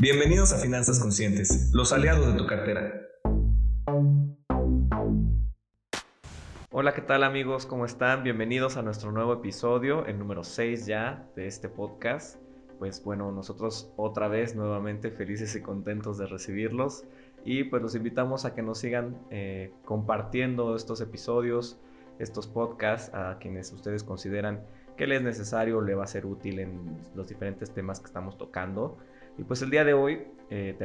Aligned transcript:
Bienvenidos 0.00 0.52
a 0.52 0.58
Finanzas 0.58 1.00
Conscientes, 1.00 1.70
los 1.72 1.92
aliados 1.92 2.32
de 2.32 2.38
tu 2.38 2.46
cartera. 2.46 3.00
Hola, 6.70 6.94
¿qué 6.94 7.00
tal 7.00 7.24
amigos? 7.24 7.66
¿Cómo 7.66 7.84
están? 7.84 8.22
Bienvenidos 8.22 8.76
a 8.76 8.82
nuestro 8.82 9.10
nuevo 9.10 9.32
episodio, 9.32 10.06
el 10.06 10.18
número 10.20 10.44
6 10.44 10.86
ya 10.86 11.26
de 11.34 11.48
este 11.48 11.68
podcast. 11.68 12.36
Pues 12.78 13.02
bueno, 13.02 13.32
nosotros 13.32 13.90
otra 13.96 14.28
vez 14.28 14.54
nuevamente 14.54 15.10
felices 15.10 15.56
y 15.56 15.62
contentos 15.62 16.16
de 16.18 16.26
recibirlos 16.26 17.04
y 17.44 17.64
pues 17.64 17.82
los 17.82 17.96
invitamos 17.96 18.44
a 18.44 18.54
que 18.54 18.62
nos 18.62 18.78
sigan 18.78 19.16
eh, 19.30 19.72
compartiendo 19.84 20.76
estos 20.76 21.00
episodios, 21.00 21.78
estos 22.20 22.46
podcasts 22.46 23.12
a 23.14 23.38
quienes 23.40 23.72
ustedes 23.72 24.04
consideran 24.04 24.64
que 24.96 25.06
les 25.06 25.18
es 25.18 25.24
necesario, 25.24 25.80
le 25.80 25.94
va 25.94 26.04
a 26.04 26.06
ser 26.06 26.26
útil 26.26 26.58
en 26.58 26.96
los 27.14 27.28
diferentes 27.28 27.70
temas 27.70 28.00
que 28.00 28.06
estamos 28.06 28.38
tocando. 28.38 28.96
Y 29.38 29.44
pues 29.44 29.60
el 29.62 29.70
día 29.70 29.84
de 29.84 29.92
hoy 29.92 30.26
eh, 30.50 30.76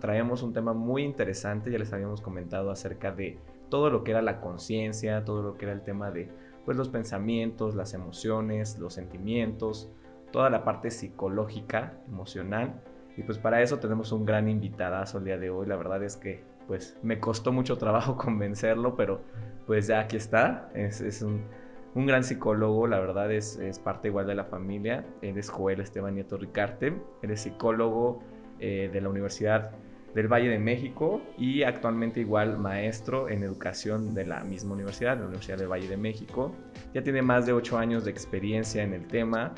traemos 0.00 0.42
un 0.42 0.52
tema 0.52 0.72
muy 0.72 1.02
interesante, 1.02 1.70
ya 1.70 1.78
les 1.78 1.92
habíamos 1.92 2.20
comentado 2.20 2.70
acerca 2.70 3.12
de 3.12 3.38
todo 3.68 3.90
lo 3.90 4.02
que 4.02 4.12
era 4.12 4.22
la 4.22 4.40
conciencia, 4.40 5.24
todo 5.24 5.42
lo 5.42 5.58
que 5.58 5.66
era 5.66 5.72
el 5.72 5.82
tema 5.82 6.10
de 6.10 6.30
pues 6.64 6.76
los 6.76 6.88
pensamientos, 6.88 7.74
las 7.74 7.94
emociones, 7.94 8.78
los 8.78 8.94
sentimientos, 8.94 9.90
toda 10.30 10.50
la 10.50 10.64
parte 10.64 10.90
psicológica, 10.90 11.94
emocional. 12.06 12.82
Y 13.16 13.22
pues 13.22 13.38
para 13.38 13.60
eso 13.60 13.78
tenemos 13.78 14.12
un 14.12 14.24
gran 14.24 14.48
invitadazo 14.48 15.18
el 15.18 15.24
día 15.24 15.38
de 15.38 15.50
hoy. 15.50 15.66
La 15.66 15.76
verdad 15.76 16.02
es 16.02 16.16
que 16.16 16.42
pues 16.66 16.96
me 17.02 17.18
costó 17.18 17.52
mucho 17.52 17.76
trabajo 17.76 18.16
convencerlo, 18.18 18.94
pero 18.94 19.20
pues 19.66 19.86
ya 19.88 20.00
aquí 20.00 20.16
está. 20.16 20.70
Es, 20.74 21.00
es 21.00 21.22
un, 21.22 21.44
un 21.94 22.06
gran 22.06 22.22
psicólogo, 22.22 22.86
la 22.86 23.00
verdad 23.00 23.32
es, 23.32 23.56
es, 23.56 23.78
parte 23.78 24.08
igual 24.08 24.26
de 24.26 24.34
la 24.34 24.44
familia. 24.44 25.04
Él 25.22 25.36
es 25.38 25.48
Joel 25.48 25.80
Esteban 25.80 26.14
Nieto 26.14 26.36
Ricarte, 26.36 26.94
él 27.22 27.30
es 27.30 27.40
psicólogo 27.40 28.20
eh, 28.60 28.90
de 28.92 29.00
la 29.00 29.08
Universidad 29.08 29.72
del 30.14 30.28
Valle 30.28 30.48
de 30.48 30.58
México 30.58 31.20
y 31.38 31.62
actualmente 31.62 32.20
igual 32.20 32.58
maestro 32.58 33.28
en 33.28 33.42
educación 33.42 34.12
de 34.14 34.26
la 34.26 34.42
misma 34.44 34.74
universidad, 34.74 35.16
la 35.16 35.24
Universidad 35.24 35.58
del 35.58 35.68
Valle 35.68 35.88
de 35.88 35.96
México. 35.96 36.52
Ya 36.94 37.02
tiene 37.02 37.22
más 37.22 37.46
de 37.46 37.52
ocho 37.52 37.78
años 37.78 38.04
de 38.04 38.10
experiencia 38.10 38.82
en 38.82 38.92
el 38.92 39.06
tema, 39.06 39.54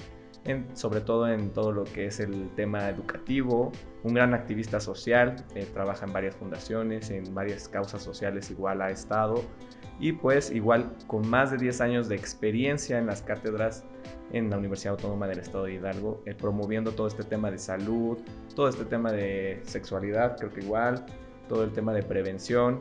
sobre 0.75 1.01
todo 1.01 1.29
en 1.29 1.51
todo 1.51 1.73
lo 1.73 1.85
que 1.85 2.07
es 2.07 2.21
el 2.21 2.51
tema 2.55 2.89
educativo, 2.89 3.73
un 4.03 4.15
gran 4.15 4.35
activista 4.35 4.81
social, 4.81 5.37
eh, 5.55 5.67
trabaja 5.73 6.05
en 6.07 6.13
varias 6.13 6.37
fundaciones, 6.37 7.11
en 7.11 7.35
varias 7.35 7.69
causas 7.69 8.03
sociales 8.03 8.51
igual 8.51 8.83
ha 8.83 8.91
estado 8.91 9.43
y 10.03 10.13
pues 10.13 10.51
igual 10.51 10.93
con 11.07 11.27
más 11.31 11.53
de 11.53 11.59
10 11.59 11.81
años 11.81 12.09
de 12.09 12.17
experiencia 12.17 12.99
en 12.99 13.07
las 13.07 13.23
cátedras 13.23 13.85
en 14.33 14.51
la 14.51 14.59
Universidad 14.59 14.95
Autónoma 14.95 15.29
del 15.29 15.39
Estado 15.39 15.65
de 15.65 15.75
Hidalgo, 15.75 16.21
eh, 16.27 16.35
promoviendo 16.35 16.91
todo 16.91 17.07
este 17.07 17.23
tema 17.23 17.53
de 17.53 17.59
salud, 17.59 18.19
todo 18.57 18.69
este 18.69 18.85
tema 18.85 19.13
de 19.13 19.61
sexualidad, 19.63 20.37
creo 20.37 20.53
que 20.53 20.61
igual, 20.61 21.07
todo 21.49 21.63
el 21.63 21.71
tema 21.71 21.93
de 21.93 22.03
prevención, 22.03 22.81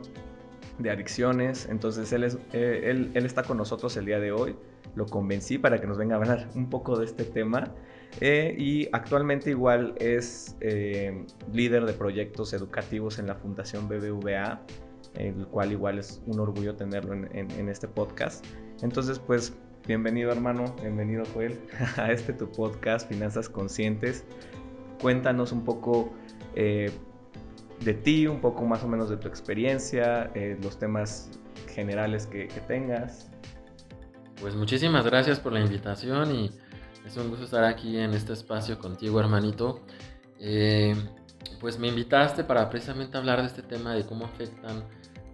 de 0.80 0.90
adicciones. 0.90 1.68
Entonces 1.70 2.12
él, 2.12 2.24
es, 2.24 2.38
eh, 2.52 2.80
él, 2.86 3.12
él, 3.14 3.24
está 3.24 3.44
con 3.44 3.56
nosotros 3.56 3.96
el 3.96 4.06
día 4.06 4.18
de 4.18 4.32
hoy. 4.32 4.56
Lo 4.96 5.06
convencí 5.06 5.58
para 5.58 5.80
que 5.80 5.86
nos 5.86 5.98
venga 5.98 6.16
a 6.16 6.18
hablar 6.18 6.48
un 6.56 6.68
poco 6.68 6.98
de 6.98 7.04
este 7.04 7.22
tema. 7.22 7.72
Eh, 8.20 8.56
y 8.58 8.88
actualmente 8.90 9.50
igual 9.50 9.94
es 9.98 10.56
líder 11.52 11.86
de 11.86 11.92
proyectos 11.92 12.52
educativos 12.52 13.20
en 13.20 13.28
la 13.28 13.36
Fundación 13.36 13.88
BBVA 13.88 14.60
el 15.14 15.46
cual 15.46 15.72
igual 15.72 15.98
es 15.98 16.22
un 16.26 16.40
orgullo 16.40 16.74
tenerlo 16.74 17.14
en, 17.14 17.68
este 17.68 17.88
podcast. 17.88 18.44
Entonces, 18.82 19.18
pues, 19.18 19.54
bienvenido 19.86 20.30
hermano, 20.32 20.74
bienvenido 20.80 21.24
Joel 21.34 21.60
a 21.96 22.12
este 22.12 22.32
tu 22.32 22.50
podcast, 22.50 23.08
Finanzas 23.08 23.48
Conscientes. 23.48 24.24
Cuéntanos 25.00 25.52
un 25.52 25.64
poco 25.64 26.12
eh, 26.54 26.90
de 27.84 27.94
ti, 27.94 28.26
un 28.26 28.40
poco 28.40 28.64
más 28.64 28.82
o 28.84 28.88
menos 28.88 29.10
de 29.10 29.16
tu 29.16 29.28
experiencia, 29.28 30.30
eh, 30.34 30.58
los 30.62 30.78
temas 30.78 31.30
generales 31.74 32.26
que, 32.26 32.48
tengas. 32.66 33.30
Pues 34.40 34.54
muchísimas 34.54 35.04
gracias 35.04 35.38
por 35.38 35.52
la 35.52 35.60
invitación 35.60 36.34
y 36.34 36.50
es 37.06 37.16
un 37.16 37.28
gusto 37.28 37.44
estar 37.44 37.64
aquí 37.64 37.98
en 37.98 38.12
este 38.12 38.32
espacio 38.32 38.78
contigo, 38.78 39.20
hermanito. 39.20 39.80
Eh, 40.38 40.94
pues 41.60 41.78
me 41.78 41.88
invitaste 41.88 42.44
para 42.44 42.68
precisamente 42.68 43.16
hablar 43.16 43.40
de 43.40 43.46
este 43.46 43.62
tema 43.62 43.94
de 43.94 44.04
cómo 44.04 44.24
afectan 44.24 44.84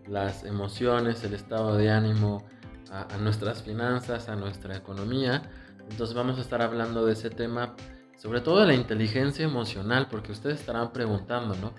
las 0.08 0.44
emociones, 0.44 1.22
el 1.24 1.34
estado 1.34 1.76
de 1.76 1.91
ánimo 1.91 2.44
a, 2.91 3.16
nuestras 3.19 3.62
finanzas, 3.62 4.28
a 4.28 4.36
nuestra 4.36 4.76
economía. 4.76 5.42
Entonces 5.91 6.14
vamos 6.14 6.38
a 6.38 6.41
estar 6.41 6.62
hablando 6.62 7.04
de 7.06 7.12
ese 7.12 7.30
tema, 7.30 7.74
sobre 8.16 8.41
todo 8.41 8.60
de 8.60 8.66
la 8.66 8.74
inteligencia 8.74 9.44
emocional, 9.44 10.08
porque 10.10 10.32
ustedes 10.32 10.60
estarán 10.60 10.92
preguntando, 10.92 11.54
¿no? 11.56 11.72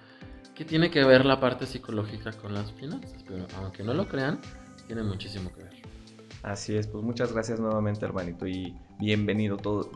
¿Qué 0.56 0.66
tiene 0.66 0.91
que 0.91 1.03
ver 1.03 1.25
la 1.25 1.40
parte 1.40 1.66
psicológica 1.66 2.31
con 2.34 2.53
las 2.53 2.72
finanzas? 2.73 3.23
Pero 3.28 3.47
aunque 3.57 3.84
no 3.84 3.94
lo 3.94 4.07
crean, 4.07 4.40
tiene 4.88 5.03
muchísimo 5.03 5.51
que 5.53 5.63
ver. 5.63 5.79
Así 6.44 6.75
es, 6.75 6.88
pues 6.88 7.03
muchas 7.03 7.34
gracias 7.34 7.59
nuevamente 7.59 8.06
hermanito 8.06 8.47
y 8.47 8.73
bienvenido 8.97 9.57
todos, 9.57 9.90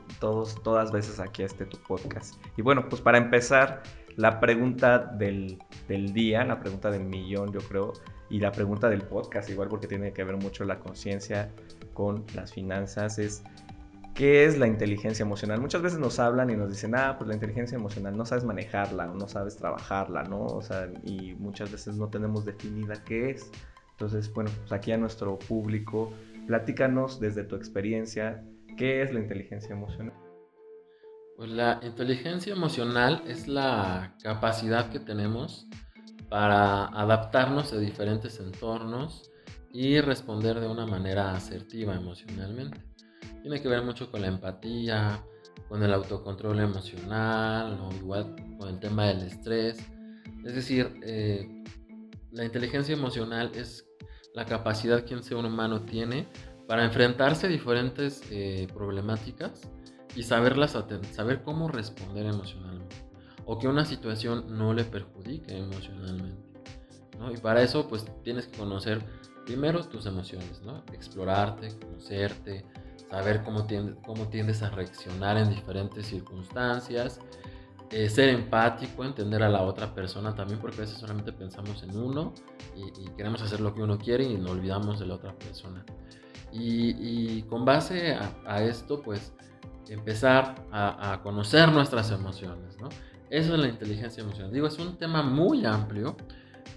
todas 0.64 0.92
veces 0.92 1.20
aquí 1.20 1.42
a 1.42 1.46
este 1.46 1.66
tu 1.66 1.78
podcast. 1.78 2.36
Y 2.58 2.62
bueno, 2.62 2.88
pues 2.90 3.02
para 3.02 3.18
empezar, 3.18 3.82
la 4.18 4.40
pregunta 4.40 5.00
del, 5.00 5.58
del 5.88 6.14
día, 6.14 6.44
la 6.44 6.60
pregunta 6.60 6.92
del 6.92 7.06
millón 7.06 7.52
yo 7.52 7.62
creo, 7.62 7.94
y 8.30 8.40
la 8.40 8.52
pregunta 8.52 8.90
del 8.90 9.02
podcast, 9.02 9.50
igual 9.50 9.68
porque 9.70 9.88
tiene 9.88 10.14
que 10.14 10.24
ver 10.24 10.38
mucho 10.38 10.64
la 10.64 10.80
conciencia 10.80 11.52
con 11.94 12.26
las 12.36 12.54
finanzas, 12.54 13.20
es 13.20 13.44
¿qué 14.14 14.46
es 14.46 14.58
la 14.58 14.68
inteligencia 14.68 15.24
emocional? 15.24 15.60
Muchas 15.60 15.82
veces 15.82 16.00
nos 16.00 16.20
hablan 16.20 16.50
y 16.50 16.56
nos 16.56 16.70
dicen, 16.70 16.96
ah, 16.96 17.16
pues 17.18 17.28
la 17.28 17.34
inteligencia 17.34 17.76
emocional 17.76 18.16
no 18.16 18.26
sabes 18.26 18.44
manejarla 18.44 19.12
o 19.12 19.16
no 19.16 19.28
sabes 19.28 19.58
trabajarla, 19.58 20.24
¿no? 20.24 20.46
O 20.46 20.62
sea, 20.62 20.90
y 21.04 21.34
muchas 21.36 21.72
veces 21.72 21.96
no 21.96 22.10
tenemos 22.10 22.46
definida 22.46 23.04
qué 23.04 23.32
es. 23.32 23.52
Entonces, 23.92 24.32
bueno, 24.34 24.52
pues 24.60 24.72
aquí 24.72 24.92
a 24.92 24.98
nuestro 24.98 25.38
público, 25.40 26.12
platícanos 26.48 27.20
desde 27.20 27.44
tu 27.44 27.56
experiencia, 27.56 28.44
¿qué 28.78 29.02
es 29.02 29.14
la 29.14 29.20
inteligencia 29.20 29.74
emocional? 29.74 30.14
Pues 31.38 31.50
la 31.50 31.80
inteligencia 31.82 32.54
emocional 32.54 33.24
es 33.28 33.48
la 33.48 34.16
capacidad 34.22 34.92
que 34.92 35.00
tenemos 35.00 35.68
para 36.34 36.86
adaptarnos 36.88 37.74
a 37.74 37.78
diferentes 37.78 38.40
entornos 38.40 39.30
y 39.72 40.02
responder 40.02 40.60
de 40.60 40.68
una 40.68 40.88
manera 40.88 41.36
asertiva 41.36 41.94
emocionalmente. 41.94 42.82
Tiene 43.44 43.62
que 43.62 43.68
ver 43.68 43.84
mucho 43.84 44.10
con 44.10 44.22
la 44.22 44.30
empatía, 44.30 45.24
con 45.70 45.84
el 45.84 45.94
autocontrol 45.94 46.60
emocional, 46.60 47.80
o 47.80 47.94
igual 47.94 48.36
con 48.58 48.68
el 48.68 48.80
tema 48.80 49.10
del 49.10 49.28
estrés. 49.28 49.78
Es 50.44 50.56
decir, 50.56 51.00
eh, 51.04 51.64
la 52.32 52.44
inteligencia 52.44 52.94
emocional 52.94 53.52
es 53.54 53.86
la 54.34 54.46
capacidad 54.46 55.04
que 55.04 55.14
un 55.14 55.22
ser 55.22 55.38
humano 55.38 55.84
tiene 55.84 56.28
para 56.68 56.84
enfrentarse 56.84 57.46
a 57.46 57.50
diferentes 57.50 58.24
eh, 58.32 58.68
problemáticas 58.74 59.70
y 60.16 60.24
saberlas 60.24 60.76
saber 61.12 61.44
cómo 61.44 61.68
responder 61.68 62.26
emocionalmente 62.26 63.13
o 63.46 63.60
que 63.60 63.68
una 63.68 63.86
situación 63.86 64.58
no 64.58 64.74
le 64.74 64.84
perjudique 64.84 65.58
emocionalmente. 65.58 66.54
Y 67.34 67.38
para 67.38 67.62
eso 67.62 67.88
pues 67.88 68.06
tienes 68.24 68.48
que 68.48 68.58
conocer 68.58 69.02
primero 69.46 69.84
tus 69.84 70.06
emociones, 70.06 70.62
¿no? 70.64 70.84
explorarte, 70.94 71.70
conocerte, 71.80 72.66
saber 73.10 73.44
cómo 73.44 73.66
tiendes, 73.66 73.96
cómo 74.06 74.28
tiendes 74.28 74.64
a 74.64 74.70
reaccionar 74.70 75.38
en 75.38 75.50
diferentes 75.50 76.08
circunstancias, 76.08 77.20
eh, 77.92 78.10
ser 78.10 78.30
empático, 78.30 79.04
entender 79.04 79.44
a 79.44 79.50
la 79.50 79.62
otra 79.62 79.94
persona 79.94 80.34
también, 80.34 80.60
porque 80.60 80.78
a 80.78 80.80
veces 80.82 80.98
solamente 80.98 81.32
pensamos 81.32 81.84
en 81.84 81.96
uno 81.96 82.34
y, 82.76 83.08
queremos 83.12 83.42
hacer 83.44 83.60
lo 83.60 83.76
que 83.76 83.84
uno 83.84 84.00
quiere 84.00 84.24
y 84.24 84.36
nos 84.36 84.52
olvidamos 84.52 85.00
de 85.00 85.06
la 85.06 85.16
otra 85.16 85.36
persona. 85.38 85.86
Y, 86.52 87.44
con 87.44 87.66
base 87.66 88.16
a, 88.46 88.64
esto, 88.64 89.02
pues 89.02 89.34
empezar 89.90 90.56
a, 90.72 91.14
a, 91.14 91.22
conocer 91.22 91.72
nuestras 91.72 92.10
emociones, 92.12 92.80
¿no? 92.80 92.90
Eso 93.34 93.56
es 93.56 93.60
la 93.60 93.68
inteligencia 93.68 94.22
emocional. 94.22 94.54
Digo, 94.54 94.68
es 94.68 94.78
un 94.78 94.96
tema 94.96 95.24
muy 95.24 95.66
amplio, 95.66 96.16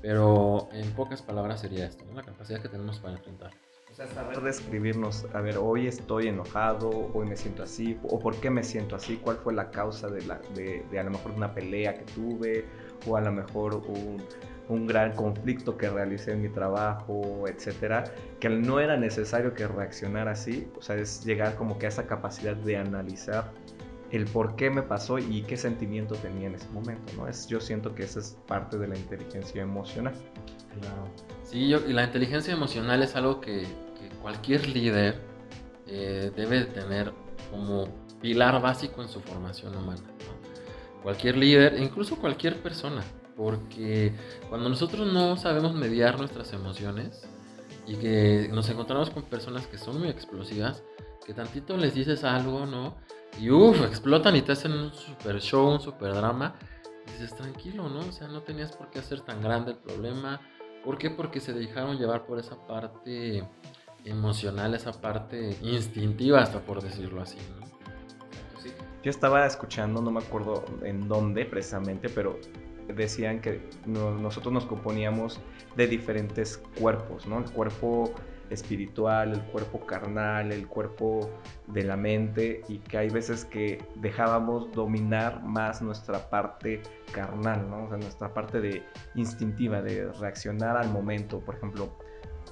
pero 0.01 0.71
en 0.73 0.91
pocas 0.93 1.21
palabras 1.21 1.61
sería 1.61 1.85
esto, 1.85 2.07
la 2.15 2.23
capacidad 2.23 2.63
que 2.63 2.71
tenemos 2.71 2.99
para 2.99 3.13
enfrentar. 3.13 3.51
O 3.91 3.95
sea, 3.95 4.07
saber 4.07 4.41
describirnos, 4.41 5.27
a 5.35 5.43
ver, 5.43 5.59
hoy 5.59 5.87
estoy 5.87 6.29
enojado, 6.29 7.11
hoy 7.13 7.27
me 7.27 7.37
siento 7.37 7.63
así, 7.63 7.99
o 8.05 8.19
por 8.19 8.37
qué 8.37 8.49
me 8.49 8.63
siento 8.63 8.97
así, 8.97 9.19
cuál 9.19 9.37
fue 9.37 9.53
la 9.53 9.71
causa 9.71 10.09
de, 10.09 10.25
la, 10.25 10.41
de, 10.55 10.83
de 10.91 10.99
a 10.99 11.03
lo 11.03 11.11
mejor 11.11 11.33
una 11.33 11.53
pelea 11.53 11.93
que 11.93 12.05
tuve, 12.15 12.65
o 13.07 13.19
a 13.19 13.21
lo 13.21 13.33
mejor 13.33 13.75
un, 13.75 14.17
un 14.71 14.87
gran 14.87 15.13
conflicto 15.15 15.77
que 15.77 15.91
realicé 15.91 16.33
en 16.33 16.41
mi 16.41 16.49
trabajo, 16.49 17.45
etcétera, 17.47 18.05
que 18.41 18.49
no 18.49 18.81
era 18.81 18.97
necesario 18.97 19.53
que 19.53 19.69
reaccionara 19.69 20.31
así, 20.31 20.71
o 20.79 20.81
sea, 20.81 20.97
es 20.97 21.23
llegar 21.23 21.55
como 21.57 21.79
que 21.79 21.85
a 21.85 21.91
esa 21.91 22.07
capacidad 22.07 22.57
de 22.57 22.79
analizar 22.79 23.53
el 24.11 24.25
por 24.27 24.57
qué 24.57 24.71
me 24.71 24.83
pasó 24.83 25.19
y 25.19 25.43
qué 25.43 25.57
sentimiento 25.57 26.15
tenía 26.17 26.47
en 26.47 26.55
ese 26.55 26.69
momento, 26.69 27.13
¿no? 27.17 27.27
Es, 27.27 27.49
yo 27.49 27.61
siento 27.61 27.95
que 27.95 28.05
esa 28.05 28.21
es 28.21 28.37
parte 28.47 28.79
de 28.79 28.89
la 28.89 28.97
inteligencia 28.97 29.63
emocional. 29.63 30.15
Claro. 30.81 31.09
Sí, 31.43 31.69
yo, 31.69 31.81
y 31.87 31.93
la 31.93 32.05
inteligencia 32.05 32.53
emocional 32.53 33.03
es 33.03 33.17
algo 33.17 33.41
que, 33.41 33.67
cualquier 34.23 34.67
líder 34.69 35.21
eh, 35.87 36.33
debe 36.35 36.65
tener 36.65 37.13
como 37.51 37.87
pilar 38.21 38.61
básico 38.61 39.03
en 39.03 39.09
su 39.09 39.21
formación 39.21 39.77
humana. 39.77 40.03
cualquier 41.03 41.37
líder, 41.37 41.81
incluso 41.81 42.17
cualquier 42.17 42.61
persona, 42.61 43.05
porque 43.37 44.13
cuando 44.49 44.69
nosotros 44.69 45.13
no 45.13 45.37
sabemos 45.37 45.75
mediar 45.75 46.19
nuestras 46.19 46.53
emociones 46.53 47.29
y 47.87 47.95
que 47.97 48.49
nos 48.53 48.69
encontramos 48.69 49.11
con 49.11 49.23
personas 49.25 49.67
que 49.69 49.79
son 49.79 50.01
muy 50.01 50.09
explosivas, 50.09 50.83
que 51.25 51.35
tantito 51.35 51.77
les 51.77 51.95
dices 51.95 52.25
algo, 52.25 52.67
¿no? 52.67 52.97
Y 53.39 53.51
uff, 53.51 53.83
explotan 53.83 54.37
y 54.37 54.43
te 54.43 54.53
hacen 54.53 54.73
un 54.73 54.93
super 54.93 55.41
show, 55.41 55.69
un 55.69 55.81
super 55.81 56.15
drama. 56.15 56.55
dices, 57.13 57.35
tranquilo, 57.35 57.89
¿no? 57.89 58.01
O 58.01 58.13
sea, 58.13 58.29
no 58.29 58.43
tenías 58.43 58.73
por 58.73 58.91
qué 58.91 58.99
hacer 58.99 59.21
tan 59.21 59.43
grande 59.43 59.73
el 59.73 59.79
problema. 59.79 60.41
¿Por 60.85 60.99
qué? 60.99 61.11
Porque 61.11 61.41
se 61.41 61.53
dejaron 61.53 61.99
llevar 61.99 62.27
por 62.27 62.39
esa 62.39 62.57
parte 62.67 63.47
emocional, 64.05 64.75
esa 64.75 64.93
parte 64.93 65.57
instintiva, 65.63 66.41
hasta 66.41 66.61
por 66.61 66.83
decirlo 66.83 67.21
así, 67.21 67.39
¿no? 67.59 67.67
Yo 69.03 69.11
estaba 69.11 69.47
escuchando, 69.47 70.01
no 70.01 70.11
me 70.11 70.21
acuerdo 70.21 70.65
en 70.83 71.07
dónde 71.07 71.45
precisamente, 71.45 72.09
pero 72.09 72.41
decían 72.89 73.41
que 73.41 73.69
nosotros 73.85 74.53
nos 74.53 74.67
componíamos 74.67 75.41
de 75.77 75.87
diferentes 75.87 76.61
cuerpos, 76.79 77.27
¿no? 77.27 77.39
El 77.39 77.51
cuerpo 77.51 78.13
espiritual, 78.51 79.33
el 79.33 79.43
cuerpo 79.43 79.81
carnal, 79.87 80.53
el 80.53 80.67
cuerpo 80.67 81.31
de 81.69 81.83
la 81.83 81.97
mente 81.97 82.63
y 82.69 82.79
que 82.79 82.99
hay 82.99 83.11
veces 83.11 83.45
que 83.45 83.85
dejábamos 83.97 84.73
dominar 84.73 85.43
más 85.43 85.83
nuestra 85.83 86.31
parte 86.31 86.83
carnal, 87.13 87.69
¿no? 87.69 87.85
O 87.85 87.89
sea, 87.89 87.99
nuestra 87.99 88.33
parte 88.33 88.61
de 88.61 88.83
instintiva, 89.15 89.83
de 89.83 90.11
reaccionar 90.13 90.77
al 90.77 90.91
momento, 90.91 91.41
por 91.41 91.57
ejemplo, 91.57 91.97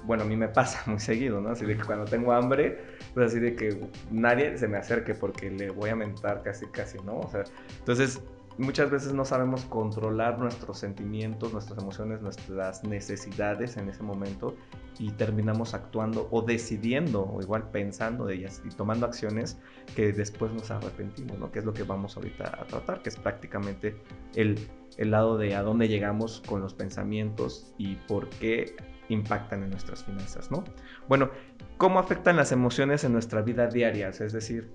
bueno, 0.03 0.23
a 0.23 0.25
mí 0.25 0.35
me 0.35 0.47
pasa 0.47 0.83
muy 0.89 0.99
seguido, 0.99 1.41
¿no? 1.41 1.49
Así 1.49 1.65
de 1.65 1.77
que 1.77 1.83
cuando 1.83 2.05
tengo 2.05 2.33
hambre, 2.33 2.79
pues 3.13 3.27
así 3.27 3.39
de 3.39 3.55
que 3.55 3.89
nadie 4.11 4.57
se 4.57 4.67
me 4.67 4.77
acerque 4.77 5.15
porque 5.15 5.49
le 5.49 5.69
voy 5.69 5.89
a 5.89 5.95
mentar 5.95 6.43
casi, 6.43 6.67
casi, 6.67 6.97
¿no? 6.99 7.19
O 7.19 7.29
sea, 7.29 7.43
entonces 7.79 8.21
muchas 8.57 8.89
veces 8.89 9.13
no 9.13 9.25
sabemos 9.25 9.65
controlar 9.65 10.39
nuestros 10.39 10.79
sentimientos, 10.79 11.51
nuestras 11.51 11.81
emociones, 11.81 12.21
nuestras 12.21 12.83
necesidades 12.83 13.77
en 13.77 13.89
ese 13.89 14.03
momento 14.03 14.55
y 14.99 15.11
terminamos 15.11 15.73
actuando 15.73 16.27
o 16.31 16.41
decidiendo 16.41 17.23
o 17.23 17.41
igual 17.41 17.69
pensando 17.69 18.25
de 18.25 18.35
ellas 18.35 18.61
y 18.65 18.69
tomando 18.69 19.05
acciones 19.05 19.59
que 19.95 20.13
después 20.13 20.51
nos 20.53 20.71
arrepentimos, 20.71 21.37
¿no? 21.37 21.51
Que 21.51 21.59
es 21.59 21.65
lo 21.65 21.73
que 21.73 21.83
vamos 21.83 22.15
ahorita 22.15 22.45
a 22.61 22.65
tratar, 22.65 23.01
que 23.01 23.09
es 23.09 23.17
prácticamente 23.17 23.97
el, 24.35 24.67
el 24.97 25.11
lado 25.11 25.37
de 25.37 25.55
a 25.55 25.61
dónde 25.61 25.87
llegamos 25.87 26.41
con 26.47 26.61
los 26.61 26.73
pensamientos 26.73 27.73
y 27.77 27.95
por 28.07 28.29
qué 28.29 28.75
impactan 29.09 29.63
en 29.63 29.71
nuestras 29.71 30.03
finanzas, 30.03 30.49
¿no? 30.51 30.63
Bueno, 31.07 31.29
¿cómo 31.77 31.99
afectan 31.99 32.37
las 32.37 32.51
emociones 32.51 33.03
en 33.03 33.13
nuestra 33.13 33.41
vida 33.41 33.67
diaria? 33.67 34.09
Es 34.09 34.33
decir, 34.33 34.71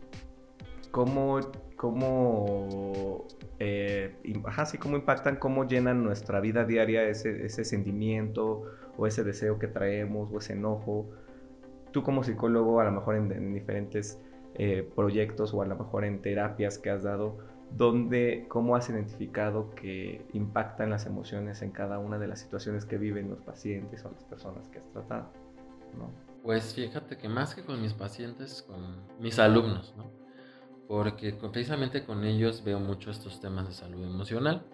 ¿cómo, 0.90 1.40
cómo, 1.80 3.26
eh, 3.58 4.14
cómo 4.78 4.96
impactan, 4.96 5.36
cómo 5.36 5.66
llenan 5.66 6.04
nuestra 6.04 6.38
vida 6.38 6.66
diaria 6.66 7.04
ese, 7.04 7.46
ese 7.46 7.64
sentimiento 7.64 8.64
o 8.98 9.06
ese 9.06 9.24
deseo 9.24 9.58
que 9.58 9.66
traemos 9.66 10.30
o 10.30 10.40
ese 10.40 10.52
enojo? 10.52 11.08
Tú 11.90 12.02
como 12.02 12.22
psicólogo, 12.22 12.80
a 12.80 12.84
lo 12.84 12.92
mejor 12.92 13.16
en, 13.16 13.54
diferentes 13.54 14.20
eh, 14.56 14.86
proyectos 14.94 15.54
o 15.54 15.62
a 15.62 15.66
lo 15.66 15.74
mejor 15.74 16.04
en 16.04 16.20
terapias 16.20 16.76
que 16.76 16.90
has 16.90 17.02
dado, 17.02 17.38
donde, 17.74 18.44
cómo 18.48 18.76
has 18.76 18.90
identificado 18.90 19.70
que 19.70 20.26
impactan 20.34 20.90
las 20.90 21.06
emociones 21.06 21.62
en 21.62 21.70
cada 21.70 21.98
una 21.98 22.18
de 22.18 22.28
las 22.28 22.40
situaciones 22.40 22.84
que 22.84 22.98
viven 22.98 23.30
los 23.30 23.40
pacientes 23.40 24.04
o 24.04 24.10
las 24.10 24.24
personas 24.24 24.68
que 24.68 24.80
has 24.80 24.88
tratado. 24.90 25.30
¿no? 25.96 26.10
Pues 26.42 26.74
fíjate 26.74 27.16
que 27.16 27.30
más 27.30 27.54
que 27.54 27.64
con 27.64 27.80
mis 27.80 27.94
pacientes, 27.94 28.62
con 28.68 28.98
mis 29.18 29.38
alumnos, 29.38 29.94
¿no? 29.96 30.20
Porque 30.90 31.32
precisamente 31.32 32.02
con 32.02 32.24
ellos 32.24 32.64
veo 32.64 32.80
mucho 32.80 33.12
estos 33.12 33.40
temas 33.40 33.68
de 33.68 33.74
salud 33.74 34.02
emocional 34.02 34.66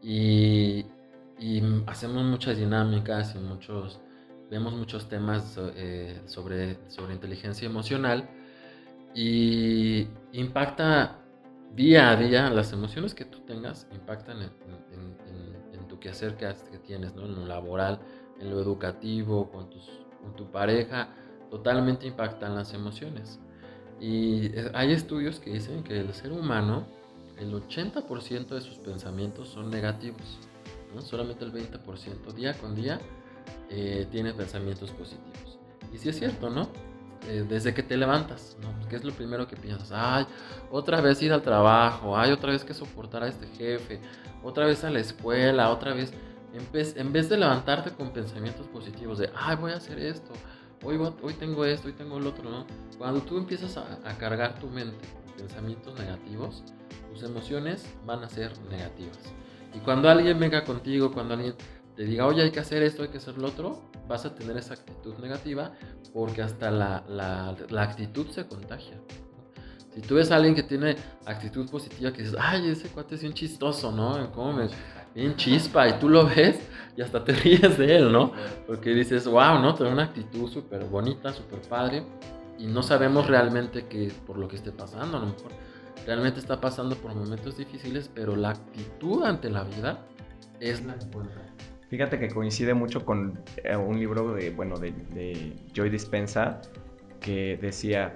y, 0.00 0.86
hacemos 1.86 2.24
muchas 2.24 2.56
dinámicas 2.56 3.34
y 3.34 3.38
muchos, 3.40 4.00
vemos 4.50 4.72
muchos 4.72 5.06
temas 5.06 5.60
eh, 5.76 6.22
sobre, 6.24 6.78
sobre 6.88 7.12
inteligencia 7.12 7.66
emocional 7.66 8.26
y 9.14 10.08
impacta 10.32 11.18
día 11.74 12.08
a 12.08 12.16
día, 12.16 12.48
las 12.48 12.72
emociones 12.72 13.14
que 13.14 13.26
tú 13.26 13.40
tengas 13.40 13.86
impactan 13.92 14.40
en, 14.40 15.88
tu 15.88 16.00
quehacer 16.00 16.36
que, 16.38 16.50
que 16.70 16.78
tienes, 16.78 17.14
¿no? 17.14 17.26
en 17.26 17.34
lo 17.34 17.44
laboral, 17.44 18.00
en 18.40 18.48
lo 18.48 18.62
educativo, 18.62 19.50
con, 19.50 19.68
tus, 19.68 19.90
con 20.22 20.34
tu 20.34 20.50
pareja, 20.50 21.10
totalmente 21.50 22.06
impactan 22.06 22.54
las 22.54 22.72
emociones. 22.72 23.40
Y 24.00 24.46
eh, 24.46 24.70
hay 24.74 24.92
estudios 24.92 25.40
que 25.40 25.50
dicen 25.50 25.82
que 25.82 26.00
el 26.00 26.12
ser 26.14 26.32
humano, 26.32 26.86
el 27.38 27.52
80% 27.52 28.48
de 28.48 28.60
sus 28.60 28.78
pensamientos 28.78 29.48
son 29.48 29.70
negativos, 29.70 30.38
¿no? 30.94 31.02
solamente 31.02 31.44
el 31.44 31.52
20% 31.52 32.32
día 32.32 32.54
con 32.54 32.74
día 32.74 33.00
eh, 33.70 34.06
tiene 34.10 34.32
pensamientos 34.32 34.90
positivos. 34.90 35.58
Y 35.92 35.98
sí 35.98 36.08
es 36.08 36.18
cierto, 36.18 36.50
¿no? 36.50 36.68
Eh, 37.28 37.46
desde 37.48 37.72
que 37.72 37.82
te 37.82 37.96
levantas, 37.96 38.56
¿no? 38.60 38.68
¿Qué 38.88 38.96
es 38.96 39.04
lo 39.04 39.12
primero 39.12 39.48
que 39.48 39.56
piensas? 39.56 39.90
Ay, 39.92 40.26
otra 40.70 41.00
vez 41.00 41.22
ir 41.22 41.32
al 41.32 41.40
trabajo, 41.40 42.18
ay, 42.18 42.32
otra 42.32 42.52
vez 42.52 42.64
que 42.64 42.74
soportar 42.74 43.22
a 43.22 43.28
este 43.28 43.46
jefe, 43.46 43.98
otra 44.42 44.66
vez 44.66 44.84
a 44.84 44.90
la 44.90 45.00
escuela, 45.00 45.70
otra 45.70 45.94
vez. 45.94 46.12
En 46.52 46.70
vez, 46.70 46.96
en 46.96 47.12
vez 47.12 47.28
de 47.28 47.38
levantarte 47.38 47.90
con 47.90 48.12
pensamientos 48.12 48.66
positivos 48.68 49.18
de, 49.18 49.30
ay, 49.34 49.56
voy 49.56 49.72
a 49.72 49.76
hacer 49.76 49.98
esto, 49.98 50.32
hoy, 50.84 51.34
tengo 51.34 51.64
esto, 51.64 51.88
hoy 51.88 51.94
tengo 51.94 52.18
el 52.18 52.26
otro. 52.26 52.66
Cuando 52.98 53.20
tú 53.22 53.38
empiezas 53.38 53.76
a, 53.76 54.18
cargar 54.18 54.58
tu 54.58 54.68
mente 54.68 55.06
con 55.08 55.34
pensamientos 55.34 55.98
negativos, 55.98 56.62
tus 57.12 57.22
emociones 57.22 57.84
van 58.06 58.22
a 58.22 58.28
ser 58.28 58.52
negativas. 58.70 59.18
Y 59.74 59.78
cuando 59.78 60.08
alguien 60.08 60.38
venga 60.38 60.64
contigo, 60.64 61.12
cuando 61.12 61.34
alguien 61.34 61.54
te 61.96 62.04
diga, 62.04 62.26
oye, 62.26 62.42
hay 62.42 62.50
que 62.50 62.60
hacer 62.60 62.82
esto, 62.82 63.02
hay 63.02 63.08
que 63.08 63.18
hacer 63.18 63.38
lo 63.38 63.48
otro, 63.48 63.82
vas 64.08 64.24
a 64.24 64.34
tener 64.34 64.56
esa 64.56 64.74
actitud 64.74 65.14
negativa 65.18 65.72
porque 66.12 66.42
hasta 66.42 66.70
la, 66.70 67.04
la, 67.08 67.56
la 67.70 67.82
actitud 67.82 68.28
se 68.28 68.46
contagia. 68.46 69.00
Si 69.94 70.00
tú 70.00 70.16
ves 70.16 70.32
a 70.32 70.36
alguien 70.36 70.56
que 70.56 70.64
tiene 70.64 70.96
actitud 71.24 71.70
positiva, 71.70 72.12
que 72.12 72.22
dices, 72.22 72.36
ay, 72.38 72.68
ese 72.68 72.88
cuate 72.88 73.14
es 73.14 73.20
bien 73.20 73.32
chistoso, 73.32 73.92
¿no? 73.92 74.32
Como 74.32 74.52
me, 74.52 74.68
bien 75.14 75.36
chispa, 75.36 75.88
y 75.88 75.98
tú 75.98 76.08
lo 76.08 76.26
ves 76.26 76.60
y 76.96 77.02
hasta 77.02 77.24
te 77.24 77.32
ríes 77.44 77.78
de 77.78 77.96
él, 77.96 78.12
¿no? 78.12 78.32
Porque 78.66 78.90
dices, 78.90 79.26
wow, 79.26 79.58
¿no? 79.60 79.74
Tiene 79.74 79.92
una 79.92 80.04
actitud 80.04 80.48
súper 80.48 80.84
bonita, 80.84 81.32
súper 81.32 81.60
padre, 81.62 82.04
y 82.58 82.66
no 82.66 82.82
sabemos 82.82 83.26
realmente 83.26 83.86
qué 83.86 84.12
por 84.26 84.38
lo 84.38 84.48
que 84.48 84.56
esté 84.56 84.72
pasando, 84.72 85.16
a 85.16 85.20
lo 85.20 85.26
mejor 85.26 85.52
realmente 86.06 86.40
está 86.40 86.60
pasando 86.60 86.96
por 86.96 87.14
momentos 87.14 87.56
difíciles, 87.56 88.10
pero 88.14 88.36
la 88.36 88.50
actitud 88.50 89.24
ante 89.24 89.50
la 89.50 89.64
vida 89.64 90.04
es 90.60 90.84
la 90.84 90.94
que 90.98 91.06
cuenta. 91.06 91.34
Fíjate 91.88 92.18
que 92.18 92.28
coincide 92.28 92.74
mucho 92.74 93.04
con 93.04 93.40
eh, 93.62 93.76
un 93.76 93.98
libro 93.98 94.34
de, 94.34 94.50
bueno, 94.50 94.78
de, 94.78 94.92
de 95.14 95.56
Joy 95.72 95.90
Dispensa 95.90 96.60
que 97.20 97.58
decía 97.60 98.12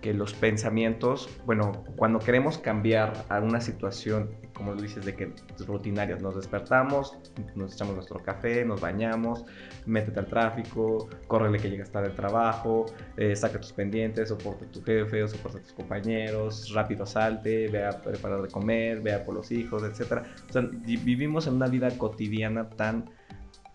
que 0.00 0.14
los 0.14 0.32
pensamientos, 0.34 1.28
bueno, 1.44 1.84
cuando 1.96 2.20
queremos 2.20 2.58
cambiar 2.58 3.24
a 3.28 3.40
una 3.40 3.60
situación, 3.60 4.30
como 4.58 4.74
lo 4.74 4.82
dices, 4.82 5.04
de 5.04 5.14
que 5.14 5.32
rutinarias, 5.66 6.20
nos 6.20 6.36
despertamos, 6.36 7.16
nos 7.54 7.72
echamos 7.72 7.94
nuestro 7.94 8.18
café, 8.18 8.64
nos 8.64 8.80
bañamos, 8.80 9.44
métete 9.86 10.20
al 10.20 10.26
tráfico, 10.26 11.08
córrele 11.26 11.58
que 11.58 11.70
llegas 11.70 11.90
tarde 11.90 12.08
al 12.08 12.14
trabajo, 12.14 12.86
eh, 13.16 13.34
saca 13.34 13.60
tus 13.60 13.72
pendientes, 13.72 14.28
soporta 14.28 14.66
a 14.66 14.68
tu 14.68 14.82
jefe, 14.82 15.22
o 15.22 15.28
soporta 15.28 15.58
a 15.58 15.62
tus 15.62 15.72
compañeros, 15.72 16.70
rápido 16.74 17.06
salte, 17.06 17.68
ve 17.68 17.86
a 17.86 18.02
preparar 18.02 18.42
de 18.42 18.48
comer, 18.48 19.00
vea 19.00 19.24
por 19.24 19.34
los 19.34 19.50
hijos, 19.50 19.82
etc. 19.84 20.24
O 20.48 20.52
sea, 20.52 20.62
vivimos 20.62 21.46
en 21.46 21.54
una 21.54 21.68
vida 21.68 21.88
cotidiana 21.96 22.68
tan, 22.68 23.08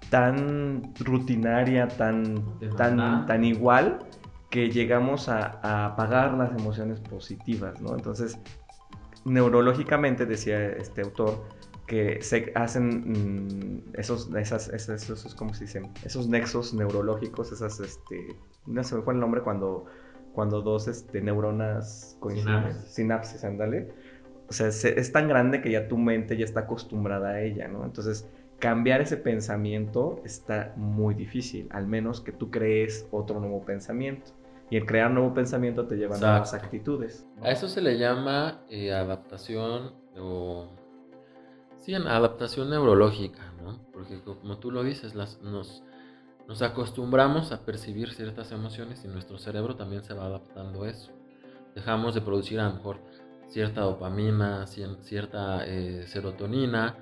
tan 0.09 0.93
rutinaria, 0.99 1.87
tan, 1.87 2.59
tan, 2.77 3.25
tan 3.25 3.43
igual 3.43 3.99
que 4.53 4.69
llegamos 4.69 5.29
a, 5.29 5.85
apagar 5.85 6.35
las 6.35 6.51
emociones 6.51 6.99
positivas, 6.99 7.81
¿no? 7.81 7.95
Entonces, 7.95 8.37
neurológicamente, 9.25 10.25
decía 10.25 10.69
este 10.69 11.01
autor, 11.01 11.43
que 11.87 12.21
se 12.21 12.51
hacen 12.55 13.81
mm, 13.85 13.93
esos, 13.95 14.33
esas, 14.35 14.69
esos, 14.69 15.09
esos, 15.09 15.35
¿cómo 15.35 15.53
se 15.53 15.65
dice? 15.65 15.81
Esos 16.05 16.27
nexos 16.27 16.73
neurológicos, 16.73 17.51
esas, 17.51 17.79
este, 17.79 18.35
no 18.65 18.83
sé 18.83 18.97
cuál 19.01 19.17
el 19.17 19.21
nombre 19.21 19.41
cuando, 19.41 19.85
cuando 20.33 20.61
dos 20.61 20.87
este, 20.87 21.21
neuronas 21.21 22.17
coinciden, 22.19 22.73
sinapsis, 22.85 23.43
ándale. 23.43 23.93
O 24.47 24.53
sea, 24.53 24.67
es 24.67 25.11
tan 25.11 25.27
grande 25.27 25.61
que 25.61 25.71
ya 25.71 25.87
tu 25.87 25.97
mente 25.97 26.37
ya 26.37 26.45
está 26.45 26.61
acostumbrada 26.61 27.29
a 27.29 27.41
ella, 27.41 27.67
¿no? 27.67 27.85
Entonces, 27.85 28.27
cambiar 28.59 29.01
ese 29.01 29.17
pensamiento 29.17 30.21
está 30.25 30.73
muy 30.77 31.15
difícil, 31.15 31.67
al 31.71 31.87
menos 31.87 32.21
que 32.21 32.31
tú 32.31 32.49
crees 32.49 33.07
otro 33.11 33.39
nuevo 33.39 33.63
pensamiento. 33.65 34.31
Y 34.73 34.77
el 34.77 34.87
crear 34.87 35.11
nuevo 35.11 35.35
pensamiento 35.35 35.85
te 35.85 35.97
lleva 35.97 36.15
a 36.15 36.19
nuevas 36.19 36.55
actitudes. 36.55 37.27
A 37.43 37.51
eso 37.51 37.67
se 37.67 37.79
le 37.79 37.99
llama 37.99 38.61
eh, 38.71 38.91
adaptación 38.91 39.93
o... 40.17 40.65
Sí, 41.77 41.93
adaptación 41.93 42.71
neurológica, 42.71 43.53
¿no? 43.63 43.77
Porque 43.93 44.19
como 44.23 44.57
tú 44.57 44.71
lo 44.71 44.83
dices, 44.83 45.13
las, 45.13 45.39
nos, 45.43 45.83
nos 46.47 46.63
acostumbramos 46.63 47.51
a 47.51 47.63
percibir 47.63 48.15
ciertas 48.15 48.51
emociones 48.51 49.05
y 49.05 49.09
nuestro 49.09 49.37
cerebro 49.37 49.75
también 49.75 50.03
se 50.03 50.15
va 50.15 50.25
adaptando 50.25 50.85
a 50.85 50.89
eso. 50.89 51.11
Dejamos 51.75 52.15
de 52.15 52.21
producir 52.21 52.59
a 52.59 52.69
lo 52.69 52.73
mejor 52.73 52.97
cierta 53.49 53.81
dopamina, 53.81 54.65
cierta 54.65 55.67
eh, 55.67 56.05
serotonina, 56.07 56.97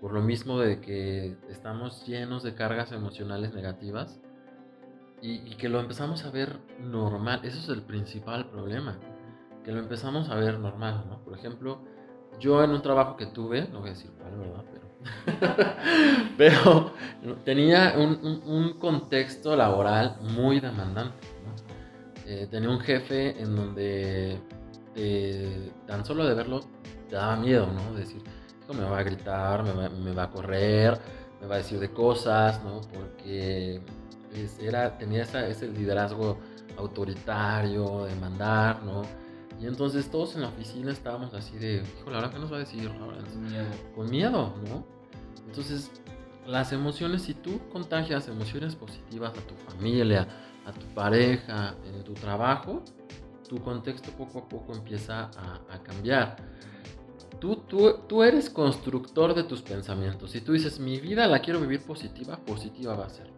por 0.00 0.12
lo 0.12 0.22
mismo 0.22 0.58
de 0.58 0.80
que 0.80 1.36
estamos 1.48 2.04
llenos 2.04 2.42
de 2.42 2.56
cargas 2.56 2.90
emocionales 2.90 3.54
negativas 3.54 4.20
y, 5.22 5.54
que 5.54 5.68
lo 5.68 5.80
empezamos 5.80 6.24
a 6.24 6.30
ver 6.30 6.58
normal. 6.80 7.40
Eso 7.44 7.58
es 7.58 7.68
el 7.68 7.82
principal 7.82 8.46
problema, 8.50 8.98
que 9.64 9.70
lo 9.70 9.78
empezamos 9.78 10.28
a 10.28 10.34
ver 10.34 10.58
normal, 10.58 11.04
¿no? 11.08 11.18
Por 11.20 11.38
ejemplo, 11.38 11.80
yo 12.40 12.62
en 12.64 12.70
un 12.70 12.82
trabajo 12.82 13.16
que 13.16 13.26
tuve, 13.26 13.68
no 13.68 13.80
voy 13.80 13.90
a 13.90 13.92
decir 13.92 14.10
cuál, 14.18 14.36
¿verdad? 14.36 14.64
Pero, 14.72 14.82
pero 17.24 17.36
tenía 17.44 17.94
un, 17.96 18.74
contexto 18.80 19.54
laboral 19.54 20.16
muy 20.20 20.58
demandante. 20.58 21.28
Eh, 22.26 22.48
tenía 22.50 22.68
un 22.68 22.80
jefe 22.80 23.40
en 23.40 23.54
donde 23.56 24.40
tan 25.86 26.04
solo 26.04 26.26
de 26.26 26.34
verlo 26.34 26.60
te 27.08 27.14
daba 27.14 27.36
miedo, 27.36 27.68
¿no? 27.72 27.94
Decir, 27.94 28.22
me 28.74 28.84
va 28.84 28.98
a 28.98 29.02
gritar, 29.02 29.62
me 29.62 29.72
va, 29.72 29.88
me 29.88 30.12
va, 30.12 30.24
a 30.24 30.30
correr, 30.30 30.98
me 31.40 31.46
va 31.46 31.56
a 31.56 31.58
decir 31.58 31.78
de 31.78 31.90
cosas, 31.92 32.62
¿no? 32.64 32.80
Porque 32.80 33.82
era, 34.60 34.96
tenía 34.98 35.22
ese 35.22 35.68
liderazgo 35.68 36.38
autoritario, 36.76 38.04
de 38.04 38.14
mandar, 38.16 38.82
¿no? 38.82 39.02
Y 39.60 39.66
entonces 39.66 40.10
todos 40.10 40.34
en 40.34 40.42
la 40.42 40.48
oficina 40.48 40.90
estábamos 40.90 41.34
así 41.34 41.56
de, 41.56 41.84
híjole, 42.00 42.16
¿ahora 42.16 42.30
qué 42.30 42.38
nos 42.38 42.52
va 42.52 42.56
a 42.56 42.60
decir? 42.60 42.88
Con 42.88 43.44
miedo. 43.44 43.66
Con 43.94 44.10
miedo, 44.10 44.54
¿no? 44.68 44.84
Entonces, 45.46 45.90
las 46.46 46.72
emociones, 46.72 47.22
si 47.22 47.34
tú 47.34 47.60
contagias 47.70 48.26
emociones 48.28 48.74
positivas 48.74 49.32
a 49.36 49.40
tu 49.46 49.54
familia, 49.54 50.26
a 50.64 50.72
tu 50.72 50.86
pareja, 50.94 51.76
en 51.84 52.02
tu 52.02 52.14
trabajo, 52.14 52.82
tu 53.48 53.58
contexto 53.62 54.10
poco 54.12 54.40
a 54.40 54.48
poco 54.48 54.72
empieza 54.74 55.30
a, 55.36 55.60
a 55.70 55.82
cambiar. 55.82 56.36
Tú, 57.38 57.56
tú, 57.56 57.98
tú, 58.08 58.22
eres 58.22 58.50
constructor 58.50 59.34
de 59.34 59.44
tus 59.44 59.62
pensamientos. 59.62 60.30
Si 60.30 60.40
tú 60.40 60.52
dices, 60.52 60.78
mi 60.78 61.00
vida 61.00 61.26
la 61.26 61.40
quiero 61.40 61.60
vivir 61.60 61.82
positiva, 61.82 62.36
positiva 62.36 62.94
va 62.94 63.06
a 63.06 63.10
ser 63.10 63.30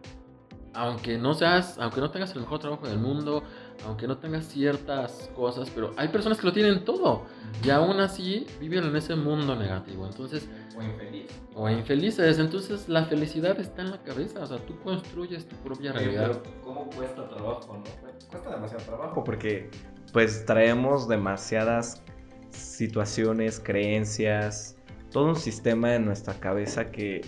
aunque 0.75 1.17
no 1.17 1.33
seas, 1.33 1.77
aunque 1.79 2.01
no 2.01 2.11
tengas 2.11 2.33
el 2.35 2.41
mejor 2.41 2.59
trabajo 2.59 2.87
del 2.87 2.99
mundo, 2.99 3.43
aunque 3.85 4.07
no 4.07 4.17
tengas 4.17 4.45
ciertas 4.45 5.29
cosas, 5.35 5.69
pero 5.73 5.93
hay 5.97 6.09
personas 6.09 6.37
que 6.37 6.45
lo 6.45 6.53
tienen 6.53 6.85
todo 6.85 7.25
y 7.63 7.69
aún 7.69 7.99
así 7.99 8.45
viven 8.59 8.83
en 8.83 8.95
ese 8.95 9.15
mundo 9.15 9.55
negativo. 9.55 10.05
Entonces, 10.05 10.47
o 10.77 10.83
infeliz. 10.83 11.41
O 11.55 11.69
infelices. 11.69 12.39
Entonces, 12.39 12.89
la 12.89 13.05
felicidad 13.05 13.59
está 13.59 13.81
en 13.81 13.91
la 13.91 14.03
cabeza. 14.03 14.41
O 14.41 14.47
sea, 14.47 14.57
tú 14.57 14.77
construyes 14.81 15.47
tu 15.47 15.55
propia 15.57 15.93
realidad. 15.93 16.41
Pero, 16.43 16.61
¿cómo 16.61 16.89
cuesta 16.89 17.27
trabajo, 17.27 17.77
no? 17.77 17.83
Cuesta 18.29 18.49
demasiado 18.49 18.83
trabajo 18.83 19.23
porque, 19.23 19.69
pues, 20.11 20.45
traemos 20.45 21.07
demasiadas 21.07 22.01
situaciones, 22.49 23.59
creencias, 23.59 24.75
todo 25.11 25.29
un 25.29 25.35
sistema 25.35 25.95
en 25.95 26.05
nuestra 26.05 26.33
cabeza 26.33 26.91
que 26.91 27.21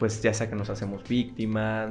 pues 0.00 0.22
ya 0.22 0.32
sea 0.32 0.48
que 0.48 0.56
nos 0.56 0.70
hacemos 0.70 1.06
víctimas, 1.06 1.90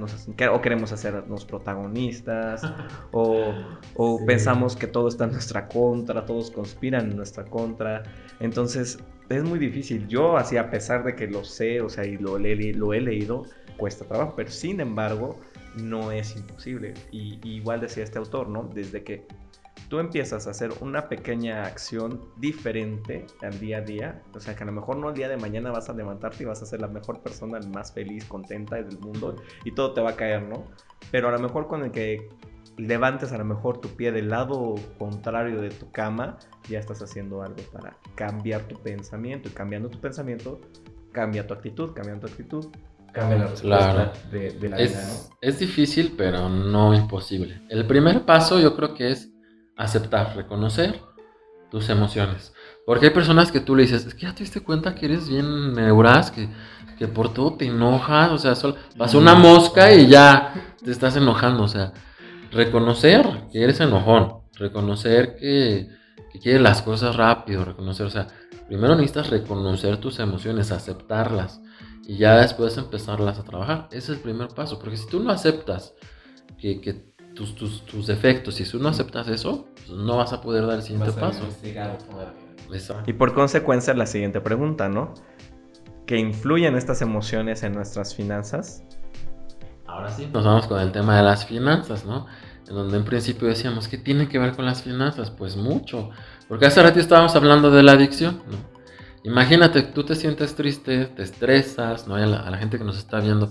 o 0.52 0.62
queremos 0.62 0.92
hacernos 0.92 1.46
protagonistas, 1.46 2.64
o, 3.12 4.26
pensamos 4.26 4.76
que 4.76 4.88
todo 4.88 5.08
está 5.08 5.26
en 5.26 5.34
nuestra 5.34 5.68
contra, 5.68 6.26
todos 6.26 6.50
conspiran 6.50 7.12
en 7.12 7.16
nuestra 7.16 7.46
contra. 7.46 8.02
Entonces 8.40 8.98
es 9.30 9.44
muy 9.44 9.60
difícil. 9.60 10.08
Yo, 10.08 10.38
así 10.38 10.58
a 10.58 10.72
pesar 10.72 11.04
de 11.04 11.16
que 11.16 11.28
lo 11.28 11.44
sé, 11.44 11.82
o 11.82 11.90
sea, 11.90 12.04
y 12.04 12.18
lo, 12.18 12.40
lo 12.40 12.94
he 12.94 13.00
leído, 13.00 13.46
cuesta 13.78 14.06
trabajo, 14.06 14.34
pero 14.36 14.50
sin 14.50 14.80
embargo 14.82 15.40
no 15.76 16.12
es 16.12 16.36
imposible. 16.36 16.96
Y, 17.12 17.40
y 17.44 17.58
igual 17.58 17.80
decía 17.80 18.04
este 18.04 18.18
autor, 18.18 18.50
¿no? 18.50 18.64
Desde 18.74 19.04
que 19.04 19.28
tú 19.90 20.00
empiezas 20.00 20.46
a 20.48 20.52
hacer 20.52 20.72
una 20.82 21.10
pequeña 21.10 21.64
acción 21.64 22.22
diferente 22.38 23.26
al 23.42 23.60
día 23.60 23.80
a 23.80 23.82
día, 23.82 24.22
o 24.34 24.40
sea 24.40 24.56
que 24.56 24.64
a 24.64 24.66
lo 24.68 24.72
mejor 24.72 24.98
no 24.98 25.10
el 25.10 25.16
día 25.16 25.28
de 25.28 25.38
mañana 25.38 25.72
vas 25.72 25.90
a 25.90 25.94
levantarte 25.94 26.44
y 26.44 26.46
vas 26.46 26.62
a 26.62 26.66
ser 26.68 26.80
la 26.80 26.88
mejor 26.88 27.22
persona, 27.22 27.60
más 27.74 27.92
feliz, 27.92 28.24
contenta 28.26 28.76
del 28.76 29.00
mundo 29.00 29.36
y 29.66 29.72
todo 29.72 29.94
te 29.94 30.02
va 30.02 30.12
a 30.12 30.16
caer, 30.16 30.44
¿no? 30.44 30.64
Pero 31.12 31.28
a 31.30 31.32
lo 31.32 31.40
mejor 31.40 31.68
con 31.68 31.84
el 31.84 31.92
que 31.92 32.30
levantes 32.78 33.32
a 33.32 33.38
lo 33.40 33.46
mejor 33.46 33.82
tu 33.82 33.90
pie 33.90 34.12
del 34.12 34.30
lado 34.30 34.76
contrario 35.00 35.60
de 35.60 35.70
tu 35.70 35.92
cama, 35.92 36.38
ya 36.70 36.80
estás 36.80 37.02
haciendo 37.02 37.42
algo 37.42 37.62
para 37.74 37.98
cambiar 38.14 38.62
tu 38.68 38.76
pensamiento 38.76 39.50
y 39.50 39.52
cambiando 39.52 39.90
tu 39.90 40.00
pensamiento, 40.00 40.62
cambia 41.12 41.48
tu 41.48 41.56
actitud, 41.56 41.94
cambiando 41.94 42.28
tu 42.28 42.32
actitud, 42.32 42.68
cambia 43.12 43.40
la 43.40 43.48
respuesta 43.48 44.14
de, 44.32 44.70
la 44.70 44.78
es, 44.78 44.92
vida, 44.92 45.08
¿no? 45.08 45.38
Es 45.42 45.58
difícil, 45.58 46.14
pero 46.16 46.48
no 46.48 46.94
imposible. 46.94 47.60
El 47.70 47.88
primer 47.88 48.24
paso 48.24 48.60
yo 48.60 48.76
creo 48.76 48.94
que 48.94 49.12
es 49.12 49.34
aceptar, 49.80 50.36
reconocer 50.36 51.02
tus 51.72 51.90
emociones. 51.90 52.54
Porque 52.86 53.08
hay 53.08 53.14
personas 53.14 53.52
que 53.52 53.62
tú 53.62 53.76
le 53.76 53.84
dices, 53.84 54.06
es 54.06 54.14
que 54.14 54.24
ya 54.24 54.36
te 54.36 54.44
diste 54.44 54.62
cuenta 54.62 54.94
que 54.94 55.06
eres 55.06 55.30
bien 55.30 55.74
neuras, 55.74 56.32
que, 56.32 56.50
que 56.98 57.08
por 57.08 57.34
todo 57.34 57.56
te 57.56 57.66
enojas, 57.66 58.32
o 58.32 58.38
sea, 58.38 58.56
solo 58.56 58.76
pasó 58.98 59.18
una 59.20 59.36
mosca 59.36 59.94
y 59.94 60.08
ya 60.08 60.54
te 60.84 60.92
estás 60.92 61.16
enojando, 61.16 61.64
o 61.64 61.68
sea, 61.68 61.94
reconocer 62.52 63.48
que 63.52 63.64
eres 63.64 63.80
enojón, 63.80 64.42
reconocer 64.56 65.38
que, 65.38 65.88
que 66.32 66.40
quieres 66.40 66.62
las 66.62 66.82
cosas 66.82 67.16
rápido, 67.16 67.64
reconocer, 67.64 68.06
o 68.06 68.10
sea, 68.10 68.28
primero 68.68 68.96
necesitas 68.96 69.30
reconocer 69.30 69.98
tus 69.98 70.20
emociones, 70.20 70.72
aceptarlas 70.72 71.62
y 72.06 72.18
ya 72.18 72.38
después 72.38 72.76
empezarlas 72.78 73.40
a 73.40 73.44
trabajar. 73.44 73.88
Ese 73.92 74.12
es 74.12 74.18
el 74.18 74.20
primer 74.20 74.50
paso, 74.50 74.78
porque 74.80 74.98
si 74.98 75.08
tú 75.08 75.20
no 75.22 75.32
aceptas 75.32 75.94
que, 76.58 76.82
que 76.82 77.09
tus, 77.40 77.56
tus, 77.56 77.86
tus 77.86 78.06
defectos. 78.06 78.56
Si 78.56 78.66
tú 78.66 78.80
no 78.80 78.90
aceptas 78.90 79.30
eso, 79.30 79.66
pues 79.74 79.90
no 79.98 80.18
vas 80.18 80.34
a 80.34 80.42
poder 80.42 80.68
dar 80.68 80.76
el 80.76 80.84
siguiente 80.84 81.14
paso. 81.14 81.48
Y 83.08 83.14
por 83.14 83.34
consecuencia, 83.34 83.94
la 83.94 84.06
siguiente 84.06 84.42
pregunta, 84.42 84.90
¿no? 84.90 85.14
¿Qué 86.06 86.18
influyen 86.18 86.76
estas 86.76 87.02
emociones 87.02 87.64
en 87.64 87.72
nuestras 87.74 88.14
finanzas? 88.14 88.84
Ahora 89.88 90.10
sí, 90.10 90.28
nos 90.34 90.44
vamos 90.44 90.68
con 90.68 90.82
el 90.82 90.92
tema 90.92 91.16
de 91.16 91.24
las 91.24 91.46
finanzas, 91.46 92.06
¿no? 92.06 92.28
En 92.68 92.76
donde 92.76 92.98
en 92.98 93.06
principio 93.06 93.48
decíamos, 93.48 93.88
¿qué 93.88 93.98
tiene 93.98 94.28
que 94.28 94.38
ver 94.38 94.54
con 94.54 94.66
las 94.66 94.84
finanzas? 94.84 95.32
Pues 95.32 95.56
mucho. 95.56 96.10
Porque 96.50 96.66
hace 96.66 96.84
rato 96.84 97.00
estábamos 97.00 97.38
hablando 97.38 97.72
de 97.72 97.84
la 97.84 97.94
adicción, 97.94 98.44
¿no? 98.52 98.58
Imagínate, 99.24 99.82
tú 99.82 100.04
te 100.04 100.16
sientes 100.16 100.56
triste, 100.56 101.06
te 101.06 101.24
estresas, 101.24 102.06
¿no? 102.06 102.16
A 102.16 102.20
la, 102.20 102.40
a 102.42 102.50
la 102.50 102.58
gente 102.58 102.78
que 102.78 102.84
nos 102.84 102.98
está 102.98 103.22
viendo, 103.22 103.50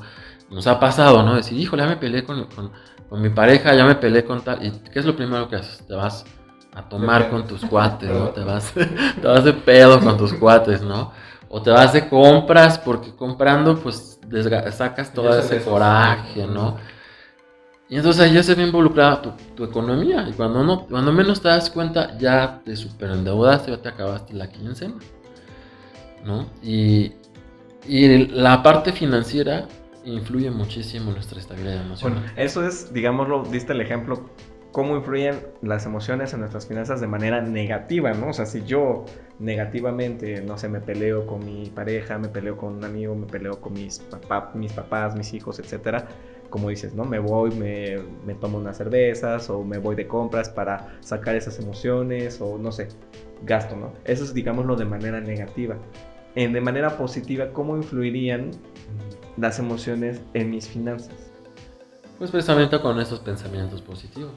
nos 0.50 0.66
ha 0.66 0.78
pasado, 0.78 1.22
¿no? 1.22 1.34
Decir, 1.34 1.58
híjole, 1.58 1.84
ya 1.84 1.88
me 1.88 1.96
peleé 1.96 2.24
con, 2.24 2.44
con, 2.46 2.72
con 3.08 3.22
mi 3.22 3.30
pareja 3.30 3.74
ya 3.74 3.84
me 3.84 3.94
peleé 3.94 4.24
con 4.24 4.42
tal. 4.42 4.64
¿Y 4.64 4.70
qué 4.92 4.98
es 4.98 5.04
lo 5.04 5.16
primero 5.16 5.48
que 5.48 5.56
haces? 5.56 5.86
Te 5.86 5.94
vas 5.94 6.24
a 6.74 6.88
tomar 6.88 7.30
con 7.30 7.46
tus 7.46 7.64
cuates, 7.64 8.10
¿no? 8.10 8.28
Te 8.28 8.44
vas, 8.44 8.72
te 8.74 9.26
vas 9.26 9.44
de 9.44 9.52
pedo 9.52 10.00
con 10.00 10.16
tus 10.16 10.34
cuates, 10.34 10.82
¿no? 10.82 11.12
O 11.48 11.62
te 11.62 11.70
vas 11.70 11.92
de 11.92 12.08
compras 12.08 12.78
porque 12.78 13.14
comprando 13.14 13.78
pues 13.78 14.20
sacas 14.72 15.12
todo 15.12 15.38
ese 15.38 15.62
coraje, 15.62 16.46
¿no? 16.46 16.76
Y 17.88 17.96
entonces 17.96 18.22
ahí 18.22 18.34
ya 18.34 18.42
se 18.42 18.54
ve 18.54 18.64
involucrada 18.64 19.22
tu, 19.22 19.32
tu, 19.54 19.64
economía. 19.64 20.26
Y 20.28 20.34
cuando, 20.34 20.62
no, 20.62 20.86
cuando 20.86 21.10
menos 21.10 21.40
te 21.40 21.48
das 21.48 21.70
cuenta, 21.70 22.18
ya 22.18 22.60
te 22.62 22.76
superendeudaste, 22.76 23.70
ya 23.70 23.78
te 23.78 23.88
acabaste 23.88 24.34
la 24.34 24.48
quincena. 24.48 24.96
¿no? 26.24 26.46
Y, 26.62 27.12
y 27.86 28.26
la 28.26 28.62
parte 28.62 28.92
financiera 28.92 29.66
influye 30.14 30.50
muchísimo 30.50 31.12
nuestra 31.12 31.40
estabilidad 31.40 31.84
emocional. 31.84 32.20
Bueno, 32.20 32.32
eso 32.36 32.66
es, 32.66 32.92
digámoslo, 32.92 33.42
diste 33.44 33.72
el 33.72 33.80
ejemplo, 33.80 34.30
cómo 34.72 34.96
influyen 34.96 35.36
las 35.62 35.86
emociones 35.86 36.32
en 36.34 36.40
nuestras 36.40 36.66
finanzas 36.66 37.00
de 37.00 37.06
manera 37.06 37.40
negativa, 37.40 38.12
¿no? 38.12 38.28
O 38.28 38.32
sea, 38.32 38.46
si 38.46 38.64
yo 38.64 39.04
negativamente, 39.38 40.42
no 40.42 40.58
sé, 40.58 40.68
me 40.68 40.80
peleo 40.80 41.26
con 41.26 41.44
mi 41.44 41.70
pareja, 41.70 42.18
me 42.18 42.28
peleo 42.28 42.56
con 42.56 42.74
un 42.74 42.84
amigo, 42.84 43.14
me 43.14 43.26
peleo 43.26 43.60
con 43.60 43.72
mis, 43.72 44.02
mis 44.54 44.72
papás, 44.72 45.16
mis 45.16 45.32
hijos, 45.32 45.58
etcétera, 45.58 46.06
como 46.50 46.68
dices, 46.68 46.94
¿no? 46.94 47.04
Me 47.04 47.18
voy, 47.18 47.50
me, 47.52 47.96
me 48.26 48.34
tomo 48.34 48.58
unas 48.58 48.76
cervezas 48.76 49.50
o 49.50 49.64
me 49.64 49.78
voy 49.78 49.96
de 49.96 50.06
compras 50.06 50.48
para 50.48 50.98
sacar 51.00 51.34
esas 51.34 51.58
emociones 51.58 52.40
o 52.40 52.58
no 52.58 52.72
sé, 52.72 52.88
gasto, 53.44 53.76
¿no? 53.76 53.92
Eso 54.04 54.24
es, 54.24 54.34
digámoslo, 54.34 54.76
de 54.76 54.84
manera 54.84 55.20
negativa. 55.20 55.76
En, 56.38 56.52
de 56.52 56.60
manera 56.60 56.96
positiva, 56.96 57.52
¿cómo 57.52 57.76
influirían 57.76 58.52
las 59.36 59.58
emociones 59.58 60.20
en 60.34 60.52
mis 60.52 60.68
finanzas? 60.68 61.32
Pues 62.16 62.30
precisamente 62.30 62.80
con 62.80 63.00
esos 63.00 63.18
pensamientos 63.18 63.82
positivos. 63.82 64.30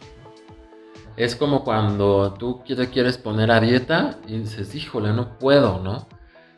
Es 1.16 1.36
como 1.36 1.64
cuando 1.64 2.34
tú 2.34 2.64
te 2.68 2.90
quieres 2.90 3.20
poner 3.20 3.52
a 3.52 3.60
dieta 3.60 4.18
y 4.26 4.40
dices, 4.40 4.74
híjole, 4.74 5.14
no 5.14 5.38
puedo, 5.38 5.78
¿no? 5.78 6.08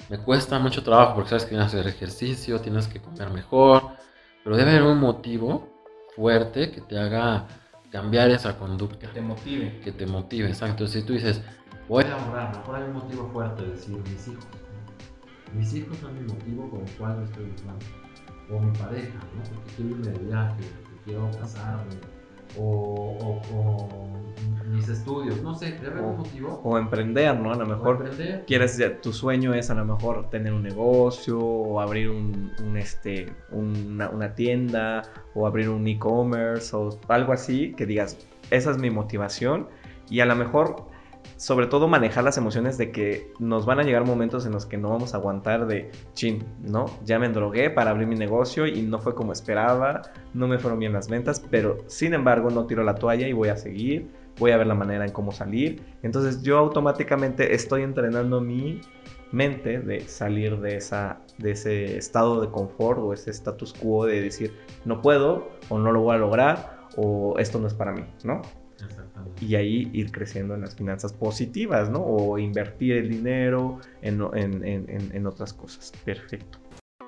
Me 0.09 0.17
cuesta 0.17 0.59
mucho 0.59 0.81
trabajo 0.81 1.15
porque 1.15 1.31
sabes 1.31 1.43
que 1.43 1.49
tienes 1.49 1.71
que 1.71 1.77
hacer 1.77 1.91
ejercicio, 1.93 2.61
tienes 2.61 2.87
que 2.87 3.01
comer 3.01 3.29
mejor, 3.29 3.83
pero 4.45 4.55
debe 4.55 4.71
haber 4.71 4.83
un 4.83 4.99
motivo 4.99 5.67
fuerte 6.15 6.71
que 6.71 6.79
te 6.79 6.97
haga 6.97 7.47
cambiar 7.91 8.29
esa 8.29 8.57
conducta. 8.57 9.07
Que 9.07 9.07
te 9.07 9.21
motive. 9.21 9.81
Que 9.81 9.91
te 9.91 10.05
motive, 10.05 10.47
exacto. 10.47 10.87
Si 10.87 11.01
tú 11.03 11.11
dices, 11.11 11.41
voy 11.89 12.05
a 12.05 12.13
ahorrar, 12.13 12.57
mejor 12.57 12.75
hay 12.77 12.83
un 12.83 12.93
motivo 12.93 13.29
fuerte, 13.33 13.63
decir, 13.63 13.97
mis 14.09 14.25
hijos. 14.29 14.62
Mis 15.55 15.73
hijos 15.73 15.97
son 15.97 16.13
mi 16.15 16.31
motivo 16.31 16.69
con 16.69 16.81
el 16.81 16.91
cual 16.91 17.23
estoy 17.23 17.51
usando 17.55 17.85
o 18.51 18.59
mi 18.59 18.71
pareja, 18.77 19.19
¿no? 19.35 19.43
Porque 19.55 19.71
quiero 19.75 19.91
irme 19.91 20.07
de 20.07 20.25
viaje, 20.25 20.63
porque 20.83 21.03
quiero 21.05 21.31
casarme, 21.39 21.95
o, 22.57 23.39
mis 24.69 24.87
estudios, 24.89 25.41
no 25.41 25.55
sé, 25.55 25.71
debe 25.73 25.87
haber 25.87 26.03
un 26.03 26.17
motivo. 26.17 26.61
O 26.63 26.77
emprender, 26.77 27.39
¿no? 27.39 27.51
A 27.51 27.55
lo 27.55 27.65
mejor 27.65 28.09
quieres, 28.45 28.81
tu 29.01 29.13
sueño 29.13 29.53
es 29.53 29.69
a 29.69 29.75
lo 29.75 29.85
mejor 29.85 30.29
tener 30.29 30.53
un 30.53 30.63
negocio 30.63 31.39
o 31.39 31.79
abrir 31.79 32.09
un, 32.09 32.51
este, 32.77 33.33
una, 33.51 34.09
una 34.09 34.33
tienda 34.35 35.03
o 35.35 35.47
abrir 35.47 35.69
un 35.69 35.87
e-commerce 35.87 36.75
o 36.75 36.99
algo 37.07 37.33
así 37.33 37.73
que 37.73 37.85
digas, 37.85 38.17
esa 38.51 38.71
es 38.71 38.77
mi 38.77 38.89
motivación 38.89 39.67
y 40.09 40.19
a 40.19 40.25
lo 40.25 40.35
mejor 40.35 40.92
sobre 41.43 41.67
todo 41.67 41.89
manejar 41.89 42.23
las 42.23 42.37
emociones 42.37 42.77
de 42.77 42.89
que 42.89 43.33
nos 43.37 43.65
van 43.65 43.77
a 43.81 43.83
llegar 43.83 44.05
momentos 44.05 44.45
en 44.45 44.53
los 44.53 44.65
que 44.65 44.77
no 44.77 44.91
vamos 44.91 45.13
a 45.13 45.17
aguantar 45.17 45.67
de 45.67 45.91
chin, 46.13 46.41
¿no? 46.61 46.85
Ya 47.03 47.19
me 47.19 47.25
endrogué 47.25 47.69
para 47.69 47.91
abrir 47.91 48.07
mi 48.07 48.15
negocio 48.15 48.65
y 48.65 48.81
no 48.81 48.99
fue 48.99 49.13
como 49.13 49.33
esperaba, 49.33 50.03
no 50.33 50.47
me 50.47 50.57
fueron 50.57 50.79
bien 50.79 50.93
las 50.93 51.09
ventas, 51.09 51.43
pero 51.51 51.79
sin 51.87 52.13
embargo 52.13 52.49
no 52.49 52.65
tiro 52.65 52.81
la 52.85 52.95
toalla 52.95 53.27
y 53.27 53.33
voy 53.33 53.49
a 53.49 53.57
seguir, 53.57 54.09
voy 54.39 54.51
a 54.51 54.57
ver 54.57 54.67
la 54.67 54.73
manera 54.73 55.05
en 55.05 55.11
cómo 55.11 55.33
salir. 55.33 55.83
Entonces 56.01 56.43
yo 56.43 56.57
automáticamente 56.57 57.53
estoy 57.53 57.81
entrenando 57.81 58.39
mi 58.39 58.79
mente 59.33 59.81
de 59.81 59.99
salir 60.07 60.61
de, 60.61 60.77
esa, 60.77 61.19
de 61.39 61.51
ese 61.51 61.97
estado 61.97 62.39
de 62.39 62.51
confort 62.51 62.99
o 62.99 63.11
ese 63.11 63.31
status 63.31 63.73
quo 63.73 64.05
de 64.05 64.21
decir 64.21 64.57
no 64.85 65.01
puedo 65.01 65.49
o 65.67 65.77
no 65.77 65.91
lo 65.91 66.03
voy 66.03 66.15
a 66.15 66.19
lograr 66.19 66.87
o 66.95 67.35
esto 67.37 67.59
no 67.59 67.67
es 67.67 67.73
para 67.73 67.91
mí, 67.91 68.05
¿no? 68.23 68.43
Y 69.39 69.55
ahí 69.55 69.89
ir 69.93 70.11
creciendo 70.11 70.55
en 70.55 70.61
las 70.61 70.75
finanzas 70.75 71.13
positivas, 71.13 71.89
¿no? 71.89 71.99
O 71.99 72.37
invertir 72.37 72.97
el 72.97 73.09
dinero 73.09 73.79
en, 74.01 74.21
en, 74.33 74.63
en, 74.63 75.11
en 75.13 75.27
otras 75.27 75.53
cosas. 75.53 75.91
Perfecto. 76.03 76.59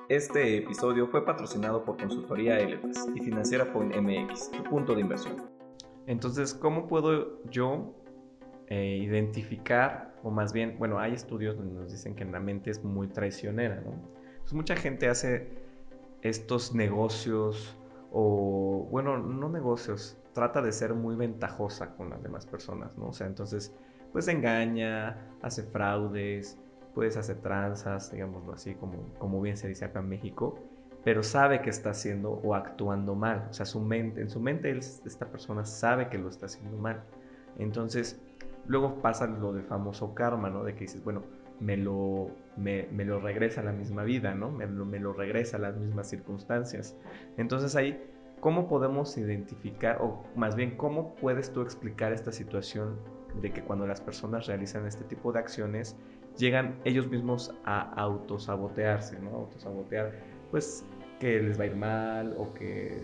Este 0.08 0.58
episodio 0.58 1.08
fue 1.08 1.24
patrocinado 1.24 1.84
por 1.84 1.96
Consultoría 1.96 2.60
Elepas 2.60 3.08
y 3.14 3.20
Financiera 3.20 3.72
Point 3.72 3.96
MX, 3.96 4.52
tu 4.52 4.62
punto 4.62 4.94
de 4.94 5.00
inversión. 5.00 5.34
Entonces, 6.06 6.54
¿cómo 6.54 6.86
puedo 6.86 7.42
yo 7.50 7.92
eh, 8.68 8.98
identificar, 9.02 10.14
o 10.22 10.30
más 10.30 10.52
bien, 10.52 10.76
bueno, 10.78 11.00
hay 11.00 11.12
estudios 11.12 11.56
donde 11.56 11.74
nos 11.74 11.90
dicen 11.90 12.14
que 12.14 12.24
la 12.24 12.38
mente 12.38 12.70
es 12.70 12.84
muy 12.84 13.08
traicionera, 13.08 13.80
¿no? 13.80 13.94
Pues 14.42 14.52
mucha 14.52 14.76
gente 14.76 15.08
hace 15.08 15.48
estos 16.22 16.72
negocios 16.72 17.76
o, 18.12 18.86
bueno, 18.90 19.18
no 19.18 19.48
negocios, 19.48 20.16
trata 20.36 20.60
de 20.60 20.70
ser 20.70 20.92
muy 20.92 21.16
ventajosa 21.16 21.96
con 21.96 22.10
las 22.10 22.22
demás 22.22 22.44
personas, 22.44 22.96
¿no? 22.98 23.06
O 23.06 23.12
sea, 23.14 23.26
entonces, 23.26 23.74
pues 24.12 24.28
engaña, 24.28 25.16
hace 25.40 25.62
fraudes, 25.62 26.58
puedes 26.94 27.16
hacer 27.16 27.38
tranzas, 27.38 28.12
digámoslo 28.12 28.52
así, 28.52 28.74
como, 28.74 28.98
como 29.18 29.40
bien 29.40 29.56
se 29.56 29.66
dice 29.66 29.86
acá 29.86 30.00
en 30.00 30.10
México, 30.10 30.58
pero 31.04 31.22
sabe 31.22 31.62
que 31.62 31.70
está 31.70 31.90
haciendo 31.90 32.32
o 32.32 32.54
actuando 32.54 33.14
mal. 33.14 33.46
O 33.48 33.54
sea, 33.54 33.64
su 33.64 33.80
mente, 33.80 34.20
en 34.20 34.28
su 34.28 34.38
mente 34.38 34.70
esta 34.70 35.24
persona 35.24 35.64
sabe 35.64 36.10
que 36.10 36.18
lo 36.18 36.28
está 36.28 36.46
haciendo 36.46 36.76
mal. 36.76 37.02
Entonces, 37.58 38.20
luego 38.66 39.00
pasa 39.00 39.26
lo 39.26 39.54
del 39.54 39.64
famoso 39.64 40.14
karma, 40.14 40.50
¿no? 40.50 40.64
De 40.64 40.74
que 40.74 40.80
dices, 40.80 41.02
bueno, 41.02 41.22
me 41.60 41.78
lo, 41.78 42.30
me, 42.58 42.88
me 42.92 43.06
lo 43.06 43.20
regresa 43.20 43.62
a 43.62 43.64
la 43.64 43.72
misma 43.72 44.04
vida, 44.04 44.34
¿no? 44.34 44.50
Me 44.50 44.66
me 44.66 45.00
lo 45.00 45.14
regresa 45.14 45.56
a 45.56 45.60
las 45.60 45.76
mismas 45.78 46.10
circunstancias. 46.10 46.94
Entonces 47.38 47.74
ahí 47.74 47.98
¿Cómo 48.46 48.68
podemos 48.68 49.18
identificar, 49.18 49.98
o 50.00 50.22
más 50.36 50.54
bien, 50.54 50.76
cómo 50.76 51.16
puedes 51.16 51.52
tú 51.52 51.62
explicar 51.62 52.12
esta 52.12 52.30
situación 52.30 52.96
de 53.42 53.52
que 53.52 53.60
cuando 53.60 53.88
las 53.88 54.00
personas 54.00 54.46
realizan 54.46 54.86
este 54.86 55.02
tipo 55.02 55.32
de 55.32 55.40
acciones, 55.40 55.96
llegan 56.38 56.78
ellos 56.84 57.08
mismos 57.08 57.52
a 57.64 57.80
autosabotearse, 58.00 59.18
¿no? 59.18 59.30
Autosabotear, 59.30 60.12
pues 60.52 60.84
que 61.18 61.42
les 61.42 61.58
va 61.58 61.64
a 61.64 61.66
ir 61.66 61.74
mal 61.74 62.36
o 62.38 62.54
que 62.54 63.02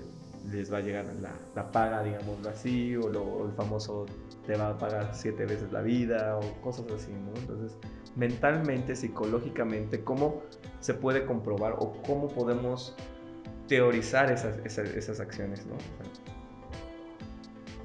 les 0.52 0.72
va 0.72 0.76
a 0.76 0.80
llegar 0.80 1.06
la, 1.20 1.32
la 1.56 1.72
paga, 1.72 2.04
digámoslo 2.04 2.48
así, 2.48 2.94
o, 2.94 3.08
lo, 3.08 3.46
el 3.48 3.52
famoso 3.54 4.06
te 4.46 4.56
va 4.56 4.68
a 4.68 4.78
pagar 4.78 5.10
siete 5.12 5.44
veces 5.44 5.72
la 5.72 5.82
vida 5.82 6.38
o 6.38 6.62
cosas 6.62 6.86
así, 6.92 7.10
¿no? 7.10 7.32
Entonces, 7.40 7.76
mentalmente, 8.14 8.94
psicológicamente, 8.94 10.04
¿cómo 10.04 10.40
se 10.78 10.94
puede 10.94 11.26
comprobar 11.26 11.74
o 11.80 11.94
cómo 12.06 12.28
podemos 12.28 12.94
teorizar 13.68 14.30
esas, 14.30 14.58
esas, 14.66 15.20
acciones, 15.20 15.66
¿no? 15.66 15.76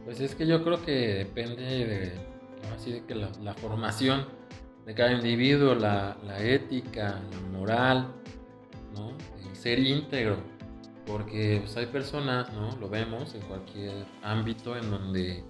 Pues 0.05 0.19
es 0.21 0.35
que 0.35 0.47
yo 0.47 0.63
creo 0.63 0.83
que 0.83 1.25
depende 1.25 1.63
de, 1.63 2.11
así 2.75 2.93
de 2.93 3.05
que 3.05 3.15
la, 3.15 3.53
formación 3.55 4.25
de 4.85 4.93
cada 4.93 5.11
individuo, 5.11 5.75
la, 5.75 6.17
ética, 6.39 7.19
la 7.31 7.57
moral, 7.57 8.13
¿no? 8.95 9.11
El 9.49 9.55
ser 9.55 9.79
íntegro, 9.79 10.37
porque 11.05 11.59
pues, 11.61 11.75
hay 11.77 11.87
personas, 11.87 12.51
¿no? 12.53 12.75
Lo 12.77 12.89
vemos 12.89 13.35
en 13.35 13.41
cualquier 13.41 14.05
ámbito 14.23 14.77
en 14.77 14.89
donde 14.89 15.43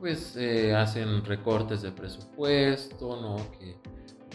pues 0.00 0.36
eh, 0.36 0.74
hacen 0.74 1.24
recortes 1.24 1.82
de 1.82 1.92
presupuesto, 1.92 3.20
¿no? 3.20 3.36
Que, 3.58 3.76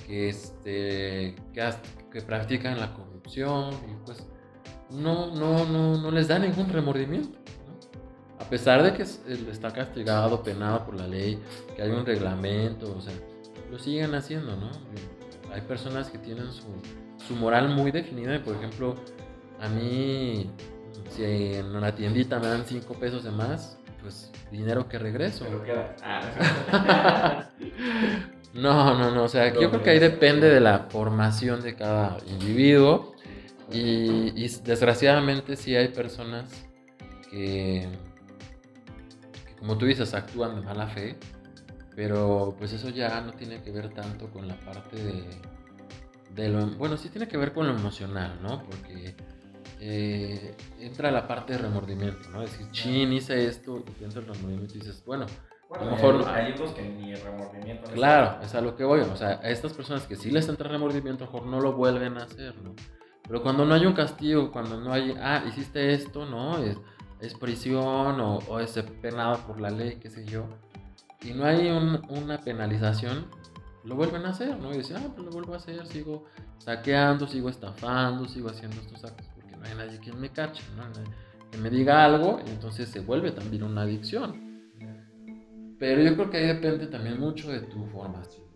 que, 0.08 0.30
este, 0.30 1.36
que, 1.54 1.74
que 2.12 2.22
practican 2.22 2.80
la 2.80 2.94
corrupción 2.94 3.74
y 3.88 4.06
pues 4.06 4.26
no, 4.92 5.28
no, 5.34 5.66
no, 5.66 5.98
no 5.98 6.12
les 6.12 6.28
da 6.28 6.40
ningún 6.40 6.70
remordimiento. 6.70 7.38
A 8.40 8.46
pesar 8.50 8.82
de 8.82 8.94
que 8.94 9.04
está 9.04 9.72
castigado, 9.72 10.42
penado 10.42 10.86
por 10.86 10.96
la 10.96 11.08
ley, 11.08 11.40
que 11.76 11.84
hay 11.84 11.92
un 11.92 12.06
reglamento, 12.06 12.96
o 12.98 13.02
sea, 13.02 13.14
lo 13.70 13.78
siguen 13.78 14.16
haciendo, 14.16 14.56
¿no? 14.56 14.72
Hay 15.54 15.62
personas 15.62 16.10
que 16.10 16.18
tienen 16.18 16.48
su, 16.52 17.36
moral 17.36 17.70
muy 17.70 17.92
definida 17.92 18.36
y, 18.36 18.40
por 18.40 18.56
ejemplo, 18.56 18.96
a 19.60 19.70
mí, 19.70 20.50
si 21.12 21.24
en 21.24 21.76
una 21.76 21.94
tiendita 21.94 22.40
me 22.40 22.48
dan 22.48 22.64
5 22.66 22.92
pesos 22.96 23.24
de 23.24 23.30
más, 23.30 23.78
pues 24.02 24.32
dinero 24.52 24.90
que 24.90 24.98
regreso. 24.98 25.46
Ah. 26.02 27.50
no, 28.56 28.98
no, 28.98 29.12
no, 29.12 29.24
o 29.26 29.28
sea, 29.28 29.54
yo 29.54 29.70
creo 29.70 29.84
que 29.84 29.92
ahí 29.92 30.00
depende 30.00 30.50
de 30.50 30.60
la 30.60 30.88
formación 30.90 31.62
de 31.62 31.76
cada 31.76 32.18
individuo 32.32 33.14
y, 33.72 34.48
desgraciadamente 34.64 35.56
sí 35.56 35.76
hay 35.76 35.90
personas 35.90 36.50
que, 37.30 37.88
como 39.60 39.78
tú 39.78 39.86
dices, 39.86 40.14
actúan 40.14 40.56
de 40.56 40.62
mala 40.62 40.88
fe, 40.88 41.18
pero 41.96 42.56
pues 42.58 42.74
eso 42.74 42.90
ya 42.90 43.22
no 43.22 43.34
tiene 43.34 43.62
que 43.62 43.72
ver 43.72 43.90
tanto 43.90 44.30
con 44.30 44.48
la 44.48 44.60
parte 44.60 44.96
de, 44.96 45.24
de 46.36 46.50
lo... 46.50 46.68
Bueno, 46.68 46.98
sí 46.98 47.10
tiene 47.10 47.28
que 47.28 47.38
ver 47.38 47.54
con 47.54 47.68
lo 47.68 47.74
emocional, 47.74 48.40
¿no? 48.42 48.64
Porque 48.64 49.16
eh, 49.80 50.56
entra 50.80 51.12
la 51.12 51.28
parte 51.28 51.54
de 51.54 51.60
remordimiento, 51.60 52.30
¿no? 52.30 52.42
Es 52.42 52.52
decir, 52.52 52.72
chin, 52.72 53.14
hice 53.14 53.46
esto, 53.46 53.84
y 53.88 53.92
pienso 53.92 54.20
el 54.20 54.26
remordimiento 54.26 54.76
y 54.76 54.80
dices, 54.80 55.04
bueno, 55.06 55.26
a 55.72 55.84
lo 55.84 55.92
mejor... 55.92 56.28
Hay 56.28 56.54
otros 56.54 56.72
que 56.72 56.82
ni 56.82 57.14
remordimiento. 57.14 57.92
Claro, 57.92 58.42
es 58.42 58.56
a 58.56 58.62
lo 58.62 58.76
que 58.76 58.84
voy. 58.84 59.02
O 59.02 59.16
sea, 59.16 59.40
a 59.44 59.50
estas 59.50 59.74
personas 59.74 60.04
que 60.08 60.16
sí 60.16 60.32
les 60.32 60.50
entra 60.50 60.68
remordimiento, 60.68 61.24
a 61.24 61.28
lo 61.28 61.34
mejor 61.34 61.48
no 61.50 61.62
lo 61.62 61.74
vuelven 61.74 62.18
a 62.18 62.24
hacer, 62.24 62.56
¿no? 62.64 62.74
Pero 63.30 63.44
cuando 63.44 63.64
no 63.64 63.76
hay 63.76 63.86
un 63.86 63.94
castigo, 63.94 64.52
cuando 64.52 64.82
no 64.82 64.92
hay, 64.92 65.16
ah, 65.22 65.44
hiciste 65.48 65.94
esto, 65.94 66.26
¿no? 66.26 66.58
Es, 66.58 66.78
es 67.22 67.36
prisión 67.36 68.20
o, 68.20 68.40
o, 68.40 68.60
es 68.60 68.72
penado 69.04 69.38
por 69.46 69.62
la 69.62 69.70
ley, 69.70 70.00
qué 70.02 70.10
sé 70.10 70.26
yo. 70.26 70.46
Y 71.22 71.34
no 71.34 71.46
hay 71.46 71.70
una 71.70 72.40
penalización, 72.40 73.28
lo 73.84 73.96
vuelven 73.96 74.26
a 74.26 74.30
hacer, 74.30 74.58
¿no? 74.58 74.74
Y 74.74 74.78
dicen, 74.78 74.98
ah, 74.98 75.12
pues 75.14 75.28
lo 75.28 75.32
vuelvo 75.32 75.54
a 75.54 75.58
hacer, 75.58 75.86
sigo 75.86 76.26
saqueando, 76.58 77.28
sigo 77.28 77.50
estafando, 77.50 78.28
sigo 78.28 78.50
haciendo 78.50 78.82
estos 78.82 79.04
actos 79.04 79.28
porque 79.36 79.56
no 79.56 79.64
hay 79.64 79.76
nadie 79.76 80.00
quien 80.00 80.20
me 80.20 80.30
cache, 80.32 80.64
¿no? 80.76 80.84
Que 81.52 81.58
me 81.60 81.70
diga 81.70 82.04
algo 82.04 82.40
entonces 82.48 82.90
se 82.90 83.00
vuelve 83.00 83.32
también 83.32 83.62
una 83.62 83.84
adicción. 83.84 84.50
Pero 85.78 86.02
yo 86.02 86.16
creo 86.16 86.30
que 86.32 86.38
ahí 86.38 86.48
depende 86.48 86.88
también 86.88 87.20
mucho 87.20 87.52
de 87.52 87.60
tu 87.60 87.86
formación. 87.86 88.49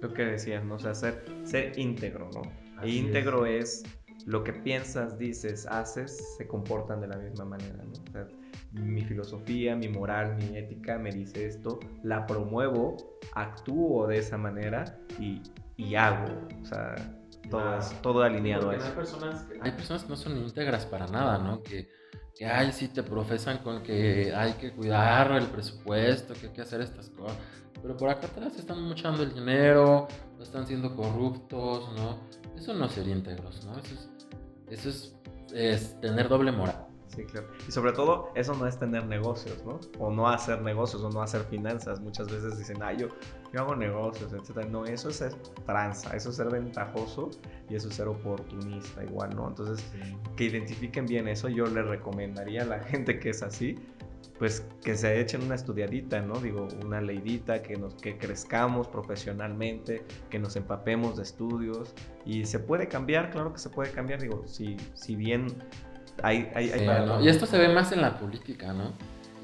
Lo 0.00 0.12
que 0.12 0.24
decías, 0.24 0.64
¿no? 0.64 0.74
O 0.74 0.78
sea, 0.78 0.94
ser, 0.94 1.24
ser 1.44 1.78
íntegro, 1.78 2.28
¿no? 2.34 2.42
E 2.82 2.90
íntegro 2.90 3.46
es. 3.46 3.84
lo 4.26 4.44
que 4.44 4.52
piensas, 4.52 5.18
dices, 5.18 5.66
haces, 5.66 6.36
se 6.36 6.46
comportan 6.46 7.00
de 7.00 7.08
la 7.08 7.16
misma 7.16 7.44
manera. 7.44 7.84
mi 8.72 9.02
filosofía, 9.02 9.76
mi 9.76 9.88
moral, 9.88 10.36
mi 10.36 10.56
ética 10.56 10.98
me 10.98 11.10
dice 11.10 11.46
esto, 11.46 11.80
la 12.02 12.26
promuevo, 12.26 12.96
actúo 13.34 14.06
de 14.06 14.18
esa 14.18 14.38
manera 14.38 14.98
y, 15.18 15.42
y 15.76 15.94
hago. 15.94 16.32
O 16.62 16.64
sea, 16.64 16.94
todo, 17.50 17.78
todo 18.00 18.22
alineado 18.22 18.70
a 18.70 18.76
eso. 18.76 18.86
Hay 18.86 18.92
personas, 18.92 19.42
que, 19.42 19.58
hay 19.60 19.70
personas 19.72 20.02
que 20.04 20.08
no 20.08 20.16
son 20.16 20.36
íntegras 20.36 20.86
para 20.86 21.06
nada, 21.06 21.38
¿no? 21.38 21.62
Que, 21.62 21.88
que 22.34 22.46
ay, 22.46 22.72
sí 22.72 22.88
te 22.88 23.02
profesan 23.02 23.58
con 23.58 23.82
que 23.82 24.32
hay 24.34 24.54
que 24.54 24.72
cuidar 24.72 25.32
el 25.32 25.46
presupuesto, 25.46 26.34
que 26.34 26.46
hay 26.46 26.52
que 26.52 26.62
hacer 26.62 26.80
estas 26.80 27.10
cosas. 27.10 27.36
Pero 27.82 27.96
por 27.96 28.08
acá 28.08 28.28
atrás 28.28 28.56
están 28.56 28.82
muchando 28.82 29.24
el 29.24 29.34
dinero, 29.34 30.06
están 30.40 30.66
siendo 30.66 30.94
corruptos, 30.94 31.92
¿no? 31.96 32.18
Eso 32.56 32.74
no 32.74 32.86
es 32.86 32.92
ser 32.92 33.08
íntegros, 33.08 33.64
¿no? 33.64 33.76
Eso 33.78 33.94
es, 33.94 34.08
eso 34.68 34.88
es, 35.52 36.00
tener 36.00 36.28
doble 36.28 36.52
moral. 36.52 36.86
Sí, 37.08 37.24
claro. 37.24 37.48
Y 37.68 37.72
sobre 37.72 37.92
todo, 37.92 38.30
eso 38.34 38.54
no 38.54 38.66
es 38.66 38.78
tener 38.78 39.04
negocios, 39.06 39.62
¿no? 39.66 39.80
O 39.98 40.10
no 40.10 40.28
hacer 40.28 40.62
negocios, 40.62 41.02
o 41.02 41.10
no 41.10 41.20
hacer 41.20 41.42
finanzas. 41.44 42.00
Muchas 42.00 42.30
veces 42.30 42.56
dicen, 42.56 42.82
ah, 42.82 42.92
yo, 42.92 43.08
yo 43.52 43.60
hago 43.60 43.76
negocios, 43.76 44.32
etc. 44.32 44.66
No, 44.70 44.86
eso 44.86 45.10
es 45.10 45.16
ser 45.16 45.34
tranza, 45.66 46.16
eso 46.16 46.30
es 46.30 46.36
ser 46.36 46.48
ventajoso 46.48 47.30
y 47.68 47.74
eso 47.74 47.88
es 47.88 47.96
ser 47.96 48.08
oportunista 48.08 49.04
igual, 49.04 49.36
¿no? 49.36 49.48
Entonces, 49.48 49.84
que 50.36 50.44
identifiquen 50.44 51.04
bien 51.04 51.28
eso, 51.28 51.48
yo 51.50 51.66
les 51.66 51.84
recomendaría 51.84 52.62
a 52.62 52.66
la 52.66 52.78
gente 52.84 53.18
que 53.18 53.30
es 53.30 53.42
así, 53.42 53.76
pues 54.42 54.66
que 54.82 54.96
se 54.96 55.20
echen 55.20 55.44
una 55.44 55.54
estudiadita, 55.54 56.20
¿no? 56.20 56.34
Digo, 56.40 56.66
una 56.84 57.00
leidita, 57.00 57.62
que, 57.62 57.76
nos, 57.76 57.94
que 57.94 58.18
crezcamos 58.18 58.88
profesionalmente, 58.88 60.04
que 60.30 60.40
nos 60.40 60.56
empapemos 60.56 61.16
de 61.16 61.22
estudios 61.22 61.94
y 62.26 62.44
se 62.44 62.58
puede 62.58 62.88
cambiar, 62.88 63.30
claro 63.30 63.52
que 63.52 63.60
se 63.60 63.70
puede 63.70 63.92
cambiar, 63.92 64.20
digo, 64.20 64.42
si, 64.48 64.76
si 64.94 65.14
bien 65.14 65.46
hay... 66.24 66.50
hay, 66.56 66.72
Y 67.22 67.28
esto 67.28 67.46
se 67.46 67.56
ve 67.56 67.68
más 67.68 67.92
en 67.92 68.02
la 68.02 68.18
política, 68.18 68.72
¿no? 68.72 68.94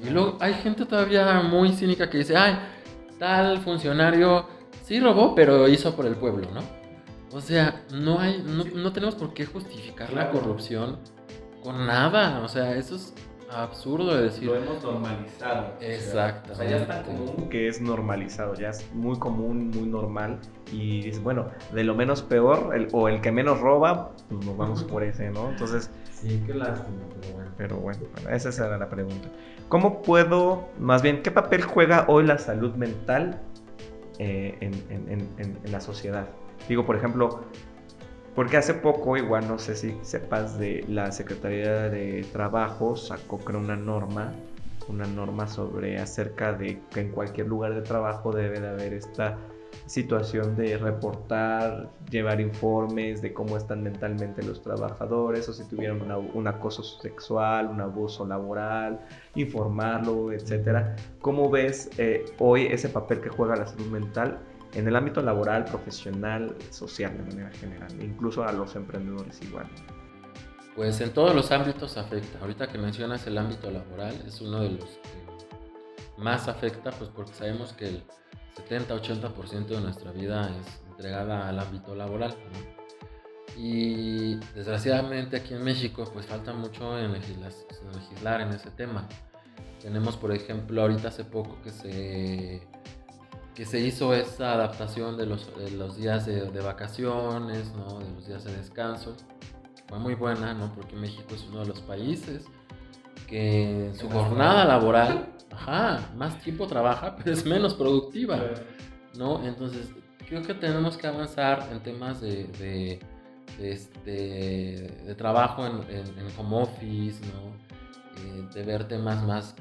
Y 0.05 0.09
luego 0.09 0.37
hay 0.41 0.55
gente 0.55 0.85
todavía 0.85 1.43
muy 1.43 1.71
cínica 1.71 2.09
que 2.09 2.17
dice, 2.17 2.35
ay, 2.35 2.59
tal 3.17 3.59
funcionario 3.59 4.47
sí 4.83 4.99
robó, 4.99 5.33
pero 5.33 5.69
hizo 5.69 5.95
por 5.95 6.07
el 6.07 6.15
pueblo, 6.15 6.51
¿no? 6.53 6.59
O 7.31 7.39
sea, 7.39 7.85
no 7.93 8.19
hay, 8.19 8.43
no, 8.45 8.65
no 8.65 8.91
tenemos 8.91 9.15
por 9.15 9.33
qué 9.33 9.45
justificar 9.45 10.11
la 10.11 10.29
corrupción 10.29 10.99
con 11.63 11.87
nada. 11.87 12.41
O 12.41 12.49
sea, 12.49 12.75
eso 12.75 12.95
es 12.95 13.13
absurdo 13.51 14.15
de 14.15 14.23
decir. 14.23 14.45
Lo 14.45 14.55
hemos 14.55 14.83
normalizado. 14.83 15.73
Exacto. 15.81 16.53
O 16.53 16.55
sea, 16.55 16.69
ya 16.69 16.77
es 16.77 16.87
tan 16.87 17.03
común 17.03 17.49
que 17.49 17.67
es 17.67 17.81
normalizado, 17.81 18.53
ya 18.55 18.69
es 18.69 18.89
muy 18.93 19.17
común, 19.19 19.69
muy 19.71 19.87
normal. 19.87 20.39
Y 20.71 21.01
dices, 21.01 21.21
bueno, 21.21 21.47
de 21.73 21.83
lo 21.83 21.95
menos 21.95 22.21
peor, 22.21 22.75
el, 22.75 22.87
o 22.91 23.09
el 23.09 23.21
que 23.21 23.31
menos 23.31 23.59
roba, 23.59 24.11
pues 24.29 24.45
nos 24.45 24.57
vamos 24.57 24.83
por 24.83 25.03
ese, 25.03 25.29
¿no? 25.31 25.49
Entonces. 25.49 25.89
Sí, 26.11 26.43
qué 26.45 26.53
lástima, 26.53 26.97
pero 27.21 27.33
bueno. 27.33 27.51
Pero 27.57 27.77
bueno, 27.77 27.99
esa 28.29 28.65
era 28.65 28.77
la 28.77 28.89
pregunta. 28.89 29.29
¿Cómo 29.69 30.01
puedo, 30.01 30.67
más 30.79 31.01
bien, 31.01 31.21
qué 31.21 31.31
papel 31.31 31.61
juega 31.63 32.05
hoy 32.07 32.25
la 32.25 32.37
salud 32.37 32.73
mental 32.75 33.41
eh, 34.17 34.57
en, 34.61 34.73
en, 34.89 35.29
en, 35.37 35.59
en 35.63 35.71
la 35.71 35.79
sociedad? 35.79 36.27
Digo, 36.67 36.85
por 36.85 36.95
ejemplo, 36.95 37.41
porque 38.35 38.57
hace 38.57 38.73
poco, 38.73 39.17
igual 39.17 39.47
no 39.47 39.59
sé 39.59 39.75
si 39.75 39.97
sepas 40.01 40.59
de 40.59 40.85
la 40.87 41.11
Secretaría 41.11 41.89
de 41.89 42.25
Trabajo, 42.31 42.95
sacó 42.95 43.39
una 43.49 43.75
norma, 43.75 44.33
una 44.87 45.05
norma 45.05 45.47
sobre 45.47 45.97
acerca 45.99 46.53
de 46.53 46.81
que 46.91 47.01
en 47.01 47.11
cualquier 47.11 47.47
lugar 47.47 47.75
de 47.75 47.81
trabajo 47.81 48.31
debe 48.31 48.59
de 48.59 48.69
haber 48.69 48.93
esta 48.93 49.37
situación 49.85 50.55
de 50.55 50.77
reportar, 50.77 51.89
llevar 52.09 52.39
informes 52.41 53.21
de 53.21 53.33
cómo 53.33 53.57
están 53.57 53.83
mentalmente 53.83 54.43
los 54.43 54.61
trabajadores 54.61 55.49
o 55.49 55.53
si 55.53 55.63
tuvieron 55.67 56.03
un 56.33 56.47
acoso 56.47 56.83
sexual, 56.83 57.67
un 57.67 57.81
abuso 57.81 58.25
laboral, 58.25 58.99
informarlo, 59.35 60.31
etcétera. 60.31 60.95
¿Cómo 61.21 61.49
ves 61.49 61.89
eh, 61.97 62.25
hoy 62.37 62.67
ese 62.67 62.89
papel 62.89 63.19
que 63.19 63.29
juega 63.29 63.55
la 63.55 63.67
salud 63.67 63.87
mental 63.87 64.39
en 64.73 64.87
el 64.87 64.95
ámbito 64.95 65.21
laboral, 65.21 65.65
profesional, 65.65 66.55
social 66.69 67.17
de 67.17 67.23
manera 67.23 67.51
general, 67.51 67.91
incluso 68.01 68.43
a 68.43 68.51
los 68.51 68.75
emprendedores 68.75 69.41
igual. 69.41 69.67
Pues 70.75 71.01
en 71.01 71.11
todos 71.11 71.35
los 71.35 71.51
ámbitos 71.51 71.97
afecta. 71.97 72.39
Ahorita 72.39 72.67
que 72.67 72.77
mencionas 72.77 73.25
el 73.27 73.37
ámbito 73.37 73.69
laboral, 73.71 74.13
es 74.25 74.39
uno 74.41 74.61
de 74.61 74.69
los 74.69 74.85
que 74.85 76.21
más 76.21 76.47
afecta, 76.47 76.91
pues 76.91 77.09
porque 77.09 77.33
sabemos 77.33 77.73
que 77.73 77.87
el 77.87 78.03
70-80% 78.67 79.67
de 79.67 79.81
nuestra 79.81 80.11
vida 80.11 80.55
es 80.57 80.81
entregada 80.89 81.49
al 81.49 81.59
ámbito 81.59 81.95
laboral. 81.95 82.35
Y 83.57 84.35
desgraciadamente 84.55 85.37
aquí 85.37 85.53
en 85.53 85.63
México 85.63 86.09
pues 86.13 86.25
falta 86.25 86.53
mucho 86.53 86.97
en 86.97 87.11
legislar 87.11 88.41
en 88.41 88.49
ese 88.49 88.71
tema. 88.71 89.07
Tenemos 89.81 90.15
por 90.15 90.31
ejemplo 90.33 90.81
ahorita 90.81 91.09
hace 91.09 91.25
poco 91.25 91.61
que 91.61 91.71
se 91.71 92.67
que 93.55 93.65
se 93.65 93.79
hizo 93.79 94.13
esta 94.13 94.53
adaptación 94.53 95.17
de 95.17 95.25
los, 95.25 95.49
los 95.77 95.97
días 95.97 96.25
de, 96.25 96.61
vacaciones, 96.61 97.73
¿no? 97.75 97.99
de 97.99 98.09
los 98.11 98.27
días 98.27 98.43
de 98.45 98.55
descanso. 98.55 99.15
Fue 99.87 99.99
muy 99.99 100.15
buena, 100.15 100.53
¿no? 100.53 100.73
porque 100.73 100.95
México 100.95 101.33
es 101.33 101.45
uno 101.49 101.61
de 101.61 101.67
los 101.67 101.81
países 101.81 102.45
que 103.27 103.87
en 103.87 103.95
su 103.95 104.09
jornada 104.09 104.65
laboral, 104.65 105.33
ajá, 105.51 106.09
más 106.15 106.39
tiempo 106.41 106.67
trabaja, 106.67 107.15
pero 107.23 107.31
es 107.31 107.45
menos 107.45 107.73
productiva. 107.73 108.39
¿no? 109.15 109.43
Entonces, 109.45 109.89
creo 110.27 110.41
que 110.43 110.53
tenemos 110.53 110.97
que 110.97 111.07
avanzar 111.07 111.67
en 111.71 111.81
temas 111.81 112.21
de, 112.21 112.45
de, 112.59 112.99
este, 113.59 115.03
de 115.05 115.15
trabajo 115.15 115.65
en, 115.65 115.83
en, 115.89 116.27
home 116.37 116.63
office, 116.63 117.19
¿no? 117.25 117.49
Eh, 118.21 118.47
de 118.53 118.63
ver 118.63 118.87
temas 118.87 119.23
más 119.23 119.55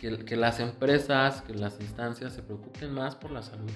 que, 0.00 0.36
las 0.36 0.60
empresas, 0.60 1.42
que 1.42 1.54
las 1.54 1.80
instancias 1.80 2.32
se 2.32 2.42
preocupen 2.42 2.92
más 2.92 3.16
por 3.16 3.30
la 3.30 3.42
salud, 3.42 3.70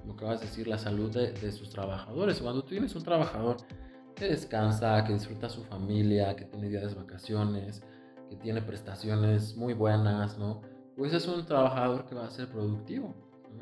como 0.00 0.14
acabas 0.14 0.40
de 0.40 0.46
decir, 0.46 0.66
la 0.66 0.78
salud 0.78 1.10
de, 1.10 1.52
sus 1.52 1.70
trabajadores. 1.70 2.40
Cuando 2.40 2.62
tú 2.62 2.68
tienes 2.70 2.94
un 2.94 3.02
trabajador 3.02 3.56
que 4.14 4.26
descansa, 4.26 5.04
que 5.04 5.12
disfruta 5.12 5.48
su 5.48 5.64
familia, 5.64 6.34
que 6.34 6.44
tiene 6.44 6.68
días 6.68 6.94
de 6.94 7.00
vacaciones, 7.00 7.82
que 8.28 8.36
tiene 8.36 8.60
prestaciones 8.62 9.56
muy 9.56 9.74
buenas, 9.74 10.38
¿no? 10.38 10.62
Pues 10.96 11.14
es 11.14 11.26
un 11.28 11.46
trabajador 11.46 12.06
que 12.06 12.14
va 12.14 12.26
a 12.26 12.30
ser 12.30 12.48
productivo, 12.48 13.14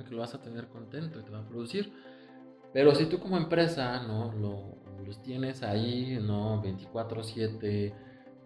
que 0.05 0.15
lo 0.15 0.21
vas 0.21 0.35
a 0.35 0.41
tener 0.41 0.69
contento 0.69 1.21
y 1.21 1.23
te 1.23 1.31
va 1.31 1.41
a 1.41 1.47
producir. 1.47 1.93
Pero 2.73 2.95
si 2.95 3.07
tú 3.07 3.19
como 3.19 3.37
empresa, 3.37 4.03
¿no? 4.03 4.33
los 5.05 5.23
tienes 5.23 5.63
ahí, 5.63 6.19
¿no? 6.21 6.61
24/7, 6.63 7.95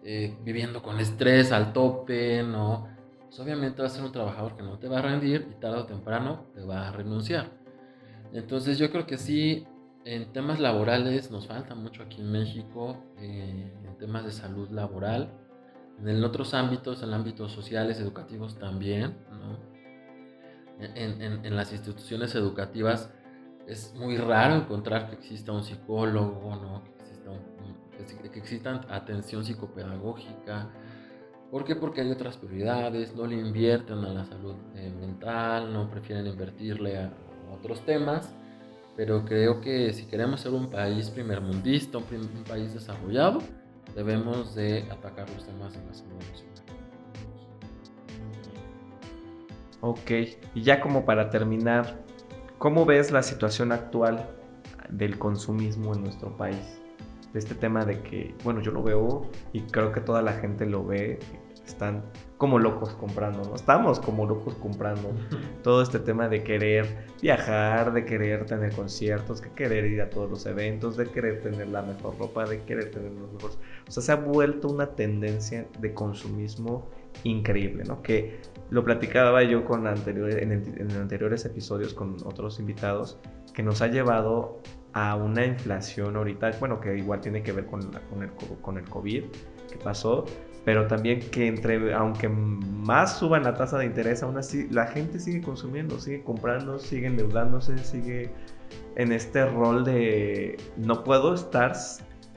eh, 0.03 0.37
viviendo 0.43 0.81
con 0.83 0.99
estrés 0.99 1.51
al 1.51 1.73
tope, 1.73 2.43
¿no? 2.43 2.87
Pues 3.31 3.39
obviamente 3.39 3.81
va 3.81 3.87
a 3.87 3.89
ser 3.89 4.03
un 4.03 4.11
trabajador 4.11 4.57
que 4.57 4.63
no 4.63 4.77
te 4.77 4.89
va 4.89 4.99
a 4.99 5.01
rendir 5.01 5.47
y 5.49 5.53
tarde 5.61 5.77
o 5.77 5.85
temprano 5.85 6.47
te 6.53 6.61
va 6.63 6.89
a 6.89 6.91
renunciar. 6.91 7.49
Entonces 8.33 8.77
yo 8.77 8.91
creo 8.91 9.07
que 9.07 9.17
sí, 9.17 9.65
en 10.03 10.33
temas 10.33 10.59
laborales 10.59 11.31
nos 11.31 11.47
falta 11.47 11.73
mucho 11.73 12.03
aquí 12.03 12.19
en 12.19 12.29
México, 12.29 12.97
eh, 13.19 13.73
en 13.85 13.97
temas 13.97 14.25
de 14.25 14.31
salud 14.31 14.69
laboral, 14.69 15.31
en 16.05 16.21
otros 16.25 16.53
ámbitos, 16.53 17.03
en 17.03 17.13
ámbitos 17.13 17.53
sociales, 17.53 18.01
educativos 18.01 18.59
también, 18.59 19.15
en, 20.79 21.45
en, 21.45 21.55
las 21.55 21.71
instituciones 21.71 22.35
educativas 22.35 23.13
es 23.65 23.93
muy 23.95 24.17
raro 24.17 24.55
encontrar 24.55 25.07
que 25.07 25.15
exista 25.15 25.53
un 25.53 25.63
psicólogo, 25.63 26.55
¿no? 26.57 26.83
que 28.33 28.39
exista 28.39 28.81
atención 28.89 29.45
psicopedagógica, 29.45 30.69
¿Por 31.51 31.65
qué? 31.65 31.75
Porque 31.75 31.99
hay 31.99 32.09
otras 32.09 32.37
prioridades, 32.37 33.13
no 33.13 33.27
le 33.27 33.35
invierten 33.35 33.97
a 34.05 34.13
la 34.13 34.25
salud 34.25 34.55
eh, 34.73 34.89
mental, 34.89 35.73
no 35.73 35.89
prefieren 35.89 36.25
invertirle 36.25 36.97
a, 36.97 37.11
otros 37.53 37.81
temas, 37.85 38.33
pero 38.95 39.25
creo 39.25 39.59
que 39.59 39.91
si 39.91 40.05
queremos 40.05 40.39
ser 40.39 40.53
un 40.53 40.69
país 40.69 41.09
primermundista, 41.09 41.97
un, 41.97 42.05
un 42.09 42.43
país 42.45 42.73
desarrollado, 42.73 43.39
debemos 43.93 44.55
de 44.55 44.87
atacar 44.89 45.29
los 45.29 45.45
temas 45.45 45.73
de 45.73 45.85
la 45.85 45.93
salud 45.93 46.13
emocional. 46.13 46.63
Ok, 49.81 50.11
y 50.55 50.61
ya 50.61 50.79
como 50.79 51.03
para 51.03 51.29
terminar, 51.29 52.01
¿cómo 52.57 52.85
ves 52.85 53.11
la 53.11 53.21
situación 53.21 53.73
actual 53.73 54.29
del 54.89 55.19
consumismo 55.19 55.93
en 55.93 56.03
nuestro 56.03 56.37
país? 56.37 56.81
de 57.33 57.39
este 57.39 57.55
tema 57.55 57.85
de 57.85 58.01
que, 58.01 58.35
bueno, 58.43 58.61
yo 58.61 58.71
lo 58.71 58.83
veo 58.83 59.25
y 59.53 59.61
creo 59.61 59.91
que 59.91 60.01
toda 60.01 60.21
la 60.21 60.33
gente 60.33 60.65
lo 60.65 60.85
ve, 60.85 61.19
están 61.65 62.03
como 62.37 62.57
locos 62.57 62.95
comprando, 62.95 63.43
¿no? 63.43 63.55
Estamos 63.55 63.99
como 63.99 64.25
locos 64.25 64.55
comprando 64.55 65.11
todo 65.63 65.83
este 65.83 65.99
tema 65.99 66.27
de 66.27 66.43
querer 66.43 67.05
viajar, 67.21 67.93
de 67.93 68.03
querer 68.03 68.45
tener 68.45 68.73
conciertos, 68.73 69.41
de 69.41 69.51
querer 69.51 69.85
ir 69.85 70.01
a 70.01 70.09
todos 70.09 70.29
los 70.29 70.45
eventos, 70.45 70.97
de 70.97 71.05
querer 71.05 71.41
tener 71.41 71.67
la 71.67 71.83
mejor 71.83 72.17
ropa, 72.17 72.45
de 72.45 72.61
querer 72.63 72.89
tener 72.89 73.11
los 73.11 73.31
mejores... 73.31 73.59
O 73.87 73.91
sea, 73.91 74.01
se 74.01 74.11
ha 74.11 74.15
vuelto 74.15 74.69
una 74.69 74.87
tendencia 74.87 75.67
de 75.79 75.93
consumismo 75.93 76.89
increíble, 77.23 77.83
¿no? 77.83 78.01
Que 78.01 78.39
lo 78.71 78.83
platicaba 78.83 79.43
yo 79.43 79.63
con 79.63 79.85
anterior, 79.85 80.31
en, 80.31 80.51
en 80.51 80.91
anteriores 80.91 81.45
episodios 81.45 81.93
con 81.93 82.17
otros 82.25 82.59
invitados, 82.59 83.19
que 83.53 83.61
nos 83.61 83.81
ha 83.81 83.87
llevado 83.87 84.59
a 84.93 85.15
una 85.15 85.45
inflación 85.45 86.15
ahorita, 86.15 86.51
bueno, 86.59 86.79
que 86.79 86.97
igual 86.97 87.21
tiene 87.21 87.43
que 87.43 87.51
ver 87.51 87.65
con, 87.65 87.91
con, 88.09 88.23
el, 88.23 88.31
con 88.61 88.77
el 88.77 88.89
COVID 88.89 89.23
que 89.69 89.77
pasó, 89.77 90.25
pero 90.65 90.87
también 90.87 91.19
que 91.31 91.47
entre, 91.47 91.93
aunque 91.93 92.29
más 92.29 93.17
suban 93.17 93.43
la 93.43 93.55
tasa 93.55 93.79
de 93.79 93.85
interés, 93.85 94.21
aún 94.21 94.37
así 94.37 94.67
la 94.69 94.87
gente 94.87 95.19
sigue 95.19 95.41
consumiendo, 95.41 95.99
sigue 95.99 96.23
comprando, 96.23 96.77
sigue 96.77 97.07
endeudándose, 97.07 97.77
sigue 97.79 98.31
en 98.95 99.11
este 99.11 99.45
rol 99.45 99.83
de 99.83 100.57
no 100.77 101.03
puedo 101.03 101.33
estar 101.33 101.73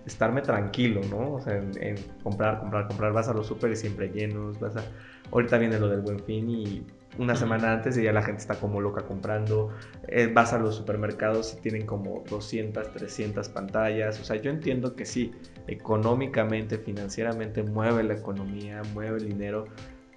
estarme 0.07 0.43
tranquilo, 0.43 1.01
¿no? 1.11 1.35
O 1.35 1.41
sea, 1.41 1.57
en, 1.57 1.97
comprar, 2.23 2.59
comprar, 2.61 2.87
comprar, 2.87 3.13
vas 3.13 3.29
a 3.29 3.35
los 3.35 3.47
súper 3.47 3.77
siempre 3.77 4.09
llenos, 4.09 4.59
vas 4.61 4.77
a... 4.77 4.85
Ahorita 5.33 5.59
viene 5.59 5.79
lo 5.79 5.89
del 5.89 6.01
buen 6.03 6.21
fin 6.21 6.51
y 6.51 6.87
una 7.19 7.37
semana 7.37 7.73
antes 7.73 7.97
y 7.97 8.03
ya 8.03 8.13
la 8.13 8.23
gente 8.23 8.41
está 8.41 8.57
como 8.57 8.81
loca 8.81 9.03
comprando. 9.03 9.71
Eh, 10.09 10.31
vas 10.33 10.53
a 10.53 10.59
los 10.59 10.75
supermercados 10.75 11.55
y 11.57 11.61
tienen 11.61 11.87
como 11.87 12.25
200, 12.29 12.93
300 12.93 13.49
pantallas. 13.49 14.21
O 14.21 14.25
sea, 14.25 14.37
yo 14.37 14.51
entiendo 14.51 14.95
que 14.95 15.07
sí, 15.07 15.33
económicamente, 15.67 16.79
financieramente 16.79 17.63
mueve 17.63 18.03
la 18.03 18.15
economía, 18.15 18.83
mueve 18.93 19.19
el 19.19 19.29
dinero, 19.29 19.67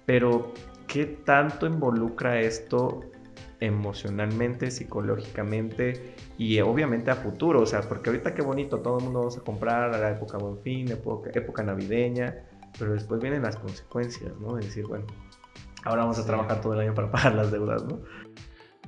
pero 0.06 0.52
¿qué 0.86 1.06
tanto 1.06 1.66
involucra 1.66 2.40
esto 2.40 3.00
emocionalmente, 3.60 4.70
psicológicamente 4.70 6.14
y 6.38 6.60
obviamente 6.60 7.10
a 7.10 7.16
futuro? 7.16 7.60
O 7.62 7.66
sea, 7.66 7.80
porque 7.82 8.10
ahorita 8.10 8.34
qué 8.34 8.42
bonito, 8.42 8.78
todo 8.80 8.98
el 8.98 9.04
mundo 9.04 9.20
vamos 9.20 9.36
a 9.36 9.40
comprar 9.40 9.94
a 9.94 9.98
la 9.98 10.10
época 10.10 10.38
buen 10.38 10.58
fin, 10.60 10.90
época, 10.90 11.30
época 11.34 11.62
navideña, 11.62 12.34
pero 12.78 12.92
después 12.92 13.20
vienen 13.20 13.42
las 13.42 13.56
consecuencias, 13.56 14.32
¿no? 14.40 14.54
De 14.56 14.64
decir, 14.66 14.86
bueno, 14.86 15.06
Ahora 15.84 16.02
vamos 16.02 16.18
a 16.18 16.22
Sí. 16.22 16.26
trabajar 16.26 16.60
todo 16.60 16.74
el 16.74 16.80
año 16.80 16.92
para 16.94 17.10
pagar 17.12 17.34
las 17.36 17.52
deudas, 17.52 17.84
¿no? 17.84 18.00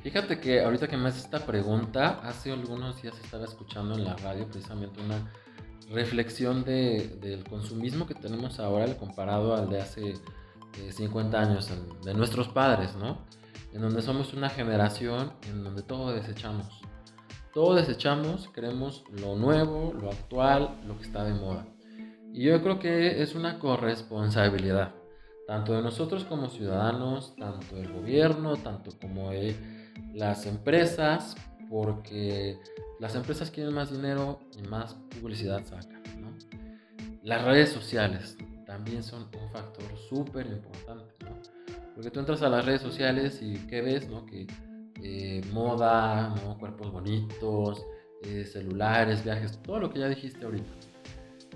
Fíjate 0.03 0.41
que 0.41 0.63
ahorita 0.65 0.89
que 0.89 0.97
me 0.97 1.09
haces 1.09 1.25
esta 1.25 1.47
pregunta, 1.47 2.21
hace 2.25 2.51
algunos 2.53 3.01
días 3.01 3.15
estaba 3.23 3.45
escuchando 3.45 3.95
en 3.95 4.05
la 4.05 4.17
radio 4.17 4.47
precisamente 4.49 5.01
una 5.01 5.31
reflexión 5.91 6.65
de- 6.65 7.17
del 7.21 7.45
consumismo 7.45 8.07
que 8.07 8.15
tenemos 8.15 8.59
ahora 8.61 8.87
comparado 8.97 9.55
al 9.55 9.69
de 9.71 9.81
hace 9.81 10.15
eh, 10.79 10.93
50 10.93 11.41
años, 11.41 11.71
de 12.05 12.15
nuestros 12.15 12.49
padres, 12.49 12.95
¿no? 12.97 13.25
En 13.73 13.83
donde 13.83 14.03
somos 14.03 14.35
una 14.35 14.49
generación 14.49 15.33
en 15.49 15.63
donde 15.65 15.83
todo 15.83 16.13
desechamos. 16.13 16.81
Todo 17.53 17.75
desechamos, 17.75 18.49
queremos 18.49 19.05
lo 19.21 19.35
nuevo, 19.37 19.93
lo 20.01 20.11
actual, 20.11 20.81
lo 20.87 20.97
que 20.97 21.05
está 21.05 21.25
de 21.25 21.35
moda. 21.35 21.67
Y 22.33 22.45
yo 22.45 22.63
creo 22.63 22.79
que 22.79 23.23
es 23.23 23.35
una 23.35 23.59
corresponsabilidad, 23.59 24.95
tanto 25.49 25.73
de 25.73 25.83
nosotros 25.83 26.25
como 26.25 26.49
ciudadanos, 26.49 27.35
tanto 27.37 27.75
del 27.75 27.93
gobierno, 27.93 28.57
tanto 28.57 28.93
como 29.01 29.31
de 29.31 29.57
las 30.15 30.47
empresas, 30.47 31.37
porque 31.69 32.59
las 33.01 33.15
empresas 33.15 33.51
quieren 33.51 33.75
más 33.75 33.91
dinero 33.91 34.41
y 34.57 34.69
más 34.69 34.95
publicidad 35.21 35.65
sacan. 35.65 36.03
¿no? 36.21 36.33
Las 37.23 37.45
redes 37.45 37.71
sociales 37.71 38.37
también 38.65 39.03
son 39.03 39.29
un 39.41 39.51
factor 39.51 39.85
súper 40.09 40.47
importante. 40.47 41.10
Porque 42.01 42.13
tú 42.13 42.21
entras 42.21 42.41
a 42.41 42.49
las 42.49 42.65
redes 42.65 42.81
sociales 42.81 43.41
y 43.43 43.59
¿qué 43.67 43.83
ves? 43.83 44.09
No? 44.09 44.25
Que 44.25 44.47
eh, 45.03 45.43
moda, 45.53 46.35
¿no? 46.43 46.57
cuerpos 46.57 46.91
bonitos, 46.91 47.85
eh, 48.23 48.47
celulares, 48.51 49.23
viajes, 49.23 49.61
todo 49.61 49.79
lo 49.81 49.91
que 49.93 49.99
ya 49.99 50.09
dijiste 50.09 50.47
ahorita. 50.47 50.71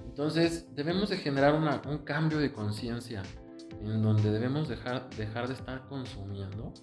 Entonces 0.06 0.66
debemos 0.74 1.08
de 1.08 1.16
generar 1.16 1.54
una- 1.54 1.80
un 1.88 1.98
cambio 2.04 2.36
de 2.40 2.52
conciencia 2.52 3.22
en 3.82 4.02
donde 4.02 4.30
debemos 4.30 4.68
dejar, 4.68 5.08
dejar 5.16 5.48
de 5.48 5.54
estar 5.54 5.88
consumiendo 5.88 6.74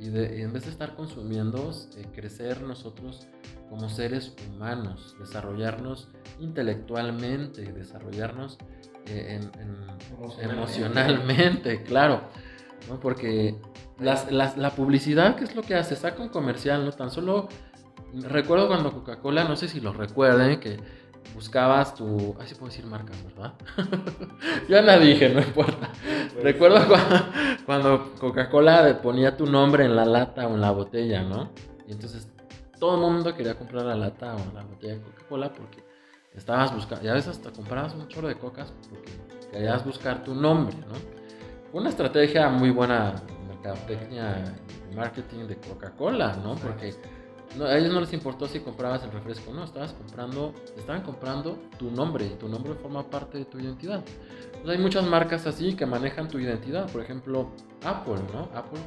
y, 0.00 0.08
de- 0.08 0.40
y 0.40 0.42
en 0.42 0.52
vez 0.52 0.64
de 0.64 0.70
estar 0.72 0.96
consumiendo, 0.96 1.70
eh, 1.96 2.06
crecer 2.12 2.62
nosotros 2.62 3.28
como 3.70 3.88
seres 3.88 4.34
humanos, 4.48 5.14
desarrollarnos 5.20 6.08
intelectualmente, 6.40 7.62
desarrollarnos 7.72 8.58
eh, 9.06 9.38
en- 9.40 9.60
en- 9.60 10.50
emocionalmente, 10.50 11.82
claro, 11.84 12.22
¿no? 12.88 13.00
porque 13.00 13.56
las- 13.98 14.30
las- 14.30 14.56
la 14.56 14.70
publicidad, 14.70 15.36
¿qué 15.36 15.44
es 15.44 15.54
lo 15.56 15.62
que 15.62 15.74
hace? 15.74 15.96
Saca 15.96 16.22
un 16.22 16.28
comercial, 16.28 16.84
no 16.84 16.92
tan 16.92 17.10
solo, 17.10 17.48
recuerdo 18.12 18.68
cuando 18.68 18.92
Coca-Cola, 18.92 19.44
no 19.44 19.56
sé 19.56 19.68
si 19.68 19.80
lo 19.80 19.92
recuerden, 19.92 20.60
que 20.60 20.78
buscabas 21.34 21.94
tu, 21.94 22.36
así 22.40 22.54
puedo 22.54 22.66
decir 22.66 22.84
marcas, 22.86 23.16
¿verdad? 23.24 23.54
ya 24.68 24.82
la 24.82 24.98
dije, 24.98 25.30
no 25.30 25.40
importa. 25.40 25.88
Recuerdo 26.42 26.76
cua- 26.86 27.62
cuando 27.64 28.12
Coca-Cola 28.20 29.00
ponía 29.02 29.36
tu 29.36 29.46
nombre 29.46 29.84
en 29.84 29.96
la 29.96 30.04
lata 30.04 30.46
o 30.46 30.54
en 30.54 30.60
la 30.60 30.70
botella, 30.70 31.22
¿no? 31.22 31.50
Y 31.88 31.92
entonces 31.92 32.28
todo 32.78 32.96
el 32.96 33.00
mundo 33.12 33.34
quería 33.34 33.54
comprar 33.56 33.84
la 33.84 33.94
lata 33.96 34.34
o 34.36 34.54
la 34.54 34.62
botella 34.64 34.94
de 34.94 35.00
Coca-Cola 35.02 35.52
porque 35.52 35.82
estabas 36.34 36.74
buscando, 36.74 37.04
y 37.04 37.08
a 37.08 37.14
veces 37.14 37.30
hasta 37.36 37.50
comprabas 37.52 37.94
un 37.94 38.06
chorro 38.08 38.28
de 38.28 38.34
cocas 38.36 38.72
porque 38.90 39.12
querías 39.50 39.84
buscar 39.84 40.24
tu 40.24 40.34
nombre, 40.34 40.76
¿no? 40.76 41.13
Una 41.74 41.88
estrategia 41.88 42.48
muy 42.48 42.70
buena 42.70 43.12
de 43.12 43.48
mercadotecnia 43.48 44.54
y 44.90 44.94
marketing 44.94 45.46
de 45.48 45.56
Coca-Cola, 45.56 46.36
¿no? 46.36 46.54
Porque 46.54 46.94
no, 47.58 47.64
a 47.64 47.76
ellos 47.76 47.92
no 47.92 48.00
les 48.00 48.12
importó 48.12 48.46
si 48.46 48.60
comprabas 48.60 49.02
el 49.02 49.10
refresco, 49.10 49.52
no, 49.52 49.64
estabas 49.64 49.92
comprando, 49.92 50.54
estaban 50.76 51.02
comprando 51.02 51.58
tu 51.76 51.90
nombre 51.90 52.26
y 52.26 52.30
tu 52.36 52.48
nombre 52.48 52.74
forma 52.74 53.02
parte 53.10 53.38
de 53.38 53.44
tu 53.46 53.58
identidad. 53.58 54.04
Entonces, 54.46 54.70
hay 54.70 54.78
muchas 54.78 55.04
marcas 55.04 55.46
así 55.48 55.74
que 55.74 55.84
manejan 55.84 56.28
tu 56.28 56.38
identidad, 56.38 56.88
por 56.92 57.02
ejemplo, 57.02 57.50
Apple, 57.84 58.20
¿no? 58.32 58.48
Apple 58.56 58.78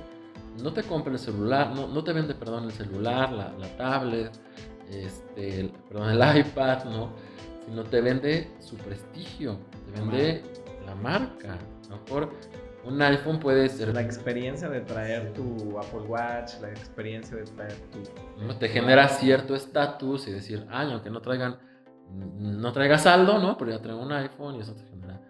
no 0.63 0.71
te 0.71 0.83
compra 0.83 1.11
el 1.11 1.19
celular, 1.19 1.75
no, 1.75 1.87
no 1.89 2.03
te 2.05 2.13
vende, 2.13 2.33
perdón, 2.35 2.63
el 2.65 2.71
celular, 2.71 3.33
la, 3.33 3.51
la 3.59 3.67
tablet, 3.75 4.31
este, 4.89 5.59
el- 5.59 5.69
perdón, 5.89 6.09
el 6.11 6.37
iPad, 6.39 6.85
¿no? 6.85 7.09
Sino 7.65 7.83
te 7.83 7.99
vende 7.99 8.49
su 8.61 8.77
prestigio, 8.77 9.57
te 9.85 9.99
vende 9.99 10.41
la 10.85 10.95
marca. 10.95 11.57
A 11.89 11.89
lo 11.95 12.01
mejor 12.01 12.33
un 12.87 13.01
iPhone 13.01 13.39
puede 13.39 13.67
ser 13.69 13.93
La 13.93 14.01
experiencia 14.01 14.69
de 14.69 14.81
traer 14.81 15.33
tu 15.33 15.77
Apple 15.77 16.07
Watch, 16.07 16.59
la 16.61 16.69
experiencia 16.69 17.37
de 17.37 17.43
traer 17.43 17.75
tu... 17.91 17.99
¿no? 18.41 18.57
te 18.57 18.69
genera 18.69 19.07
cierto 19.09 19.55
estatus 19.55 20.27
y 20.27 20.31
decir, 20.31 20.65
ay, 20.69 20.91
aunque 20.91 21.09
no 21.09 21.21
traigan, 21.21 21.57
no 22.09 22.71
traiga 22.71 22.97
saldo, 22.97 23.39
¿no? 23.39 23.57
Pero 23.57 23.71
ya 23.71 23.81
traigo 23.81 24.01
un 24.01 24.11
iPhone 24.13 24.55
y 24.55 24.61
eso 24.61 24.73
te 24.73 24.83
genera 24.85 25.21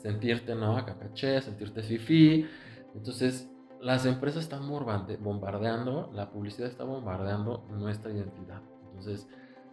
sentirte, 0.00 0.54
¿no? 0.54 0.76
Acá 0.76 0.96
caché, 0.98 1.40
sentirte 1.40 1.82
fifi. 1.82 2.48
Entonces, 2.94 3.50
las 3.80 4.06
empresas 4.06 4.44
están 4.44 4.68
bombardeando, 4.68 6.10
la 6.14 6.30
publicidad 6.30 6.68
está 6.68 6.84
bombardeando 6.84 7.66
nuestra 7.70 8.12
identidad. 8.12 8.62
Entonces, 8.90 9.26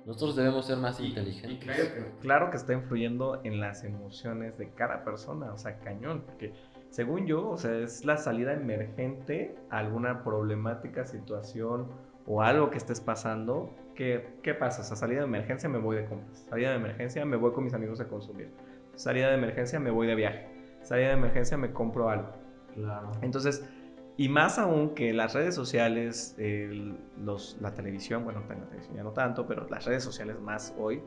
nosotros 0.06 0.36
debemos 0.36 0.66
ser 0.66 0.78
más 0.78 1.00
inteligentes. 1.00 1.94
Claro 2.20 2.50
que 2.50 2.58
está 2.58 2.74
influyendo 2.74 3.40
en 3.44 3.62
las 3.62 3.84
emociones 3.84 4.58
de 4.58 4.74
cada 4.74 5.04
persona, 5.06 5.54
o 5.54 5.58
sea, 5.58 5.80
cañón, 5.80 6.24
porque 6.26 6.54
según 6.94 7.26
yo, 7.26 7.50
o 7.50 7.58
sea, 7.58 7.76
es 7.80 8.06
la 8.06 8.18
salida 8.18 8.54
emergente 8.54 9.56
a 9.72 9.80
alguna 9.80 10.24
problemática, 10.24 11.06
situación 11.08 11.88
o 12.28 12.44
algo 12.44 12.70
que 12.70 12.78
estés 12.78 13.02
pasando. 13.02 13.74
¿Qué, 13.96 14.36
¿Qué 14.44 14.54
pasa? 14.54 14.82
O 14.82 14.86
sea, 14.86 14.96
salida 14.96 15.22
de 15.22 15.26
emergencia 15.26 15.68
me 15.70 15.80
voy 15.80 15.96
de 15.96 16.06
compras, 16.06 16.46
salida 16.48 16.70
de 16.70 16.76
emergencia 16.76 17.26
me 17.26 17.36
voy 17.36 17.52
con 17.52 17.64
mis 17.64 17.74
amigos 17.74 18.00
a 18.00 18.08
consumir, 18.08 18.52
salida 18.94 19.30
de 19.30 19.34
emergencia 19.38 19.80
me 19.80 19.90
voy 19.90 20.06
de 20.06 20.14
viaje, 20.14 20.48
salida 20.84 21.08
de 21.08 21.14
emergencia 21.16 21.58
me 21.58 21.72
compro 21.74 22.10
algo. 22.10 22.30
Claro. 22.76 23.10
Entonces, 23.24 23.68
y 24.16 24.30
más 24.30 24.60
aún 24.60 24.94
que 24.94 25.14
las 25.14 25.34
redes 25.34 25.56
sociales, 25.56 26.36
el- 26.38 26.96
los, 27.18 27.58
la 27.60 27.74
televisión, 27.74 28.24
bueno, 28.24 28.42
la 28.48 28.68
televisión 28.68 28.96
ya 28.98 29.04
no 29.04 29.14
tanto, 29.14 29.48
pero 29.48 29.68
las 29.68 29.86
redes 29.86 30.04
sociales 30.04 30.40
más 30.40 30.76
hoy, 30.78 31.02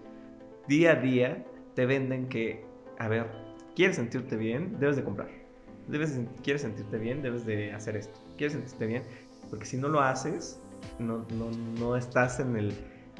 día 0.66 0.92
a 0.92 0.96
día 0.96 1.44
te 1.74 1.86
venden 1.86 2.28
que, 2.28 2.64
a 2.98 3.06
ver, 3.06 3.26
quieres 3.76 3.94
sentirte 3.94 4.36
bien, 4.36 4.80
debes 4.80 4.96
de 4.96 5.04
comprar. 5.04 5.45
Debes, 5.88 6.18
quieres 6.42 6.62
sentirte 6.62 6.98
bien, 6.98 7.22
debes 7.22 7.46
de 7.46 7.72
hacer 7.72 7.96
esto. 7.96 8.18
Quieres 8.36 8.54
sentirte 8.54 8.86
bien, 8.86 9.02
porque 9.50 9.66
si 9.66 9.76
no 9.76 9.88
lo 9.88 10.00
haces, 10.00 10.60
no, 10.98 11.24
no, 11.38 11.50
no 11.78 11.96
estás 11.96 12.40
en 12.40 12.56
el, 12.56 12.72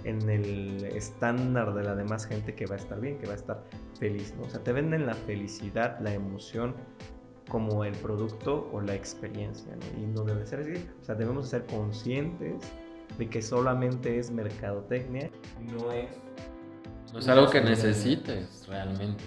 en 0.05 0.29
el 0.29 0.85
estándar 0.85 1.75
de 1.75 1.85
la 1.85 1.95
demás 1.95 2.27
gente 2.27 2.55
que 2.55 2.67
va 2.67 2.75
a 2.75 2.79
estar 2.79 3.01
bien, 3.01 3.19
que 3.19 3.27
va 3.27 3.33
a 3.33 3.37
estar 3.37 3.63
feliz. 3.99 4.35
¿no? 4.37 4.45
O 4.45 4.51
sea, 4.51 4.63
te 4.63 4.73
venden 4.73 5.07
la 5.07 5.15
felicidad, 5.15 5.99
la 6.01 6.13
emoción, 6.13 6.75
como 7.49 7.85
el 7.85 7.95
producto 7.95 8.69
o 8.73 8.81
la 8.81 8.95
experiencia, 8.95 9.75
¿no? 9.77 10.03
Y 10.03 10.07
no 10.07 10.25
debe 10.25 10.45
ser 10.47 10.61
así. 10.61 10.85
O 11.01 11.05
sea, 11.05 11.15
debemos 11.15 11.49
ser 11.49 11.65
conscientes 11.67 12.61
de 13.19 13.29
que 13.29 13.41
solamente 13.41 14.19
es 14.19 14.31
mercadotecnia, 14.31 15.31
no 15.73 15.93
es... 15.93 16.11
No 17.13 17.21
es 17.21 17.29
algo 17.29 17.49
que 17.49 17.61
necesites 17.61 18.67
realmente. 18.67 19.23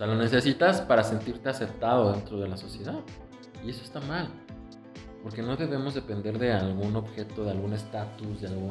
Sea, 0.00 0.06
lo 0.06 0.14
necesitas 0.14 0.80
para 0.80 1.04
sentirte 1.04 1.50
aceptado 1.50 2.10
dentro 2.12 2.38
de 2.40 2.48
la 2.48 2.56
sociedad. 2.56 3.00
Y 3.62 3.68
eso 3.68 3.82
está 3.84 4.00
mal. 4.00 4.28
Porque 5.22 5.42
no 5.42 5.56
debemos 5.56 5.92
depender 5.92 6.38
de 6.38 6.54
algún 6.54 6.96
objeto, 6.96 7.44
de 7.44 7.50
algún 7.50 7.74
estatus, 7.74 8.40
de, 8.40 8.48
algún, 8.48 8.70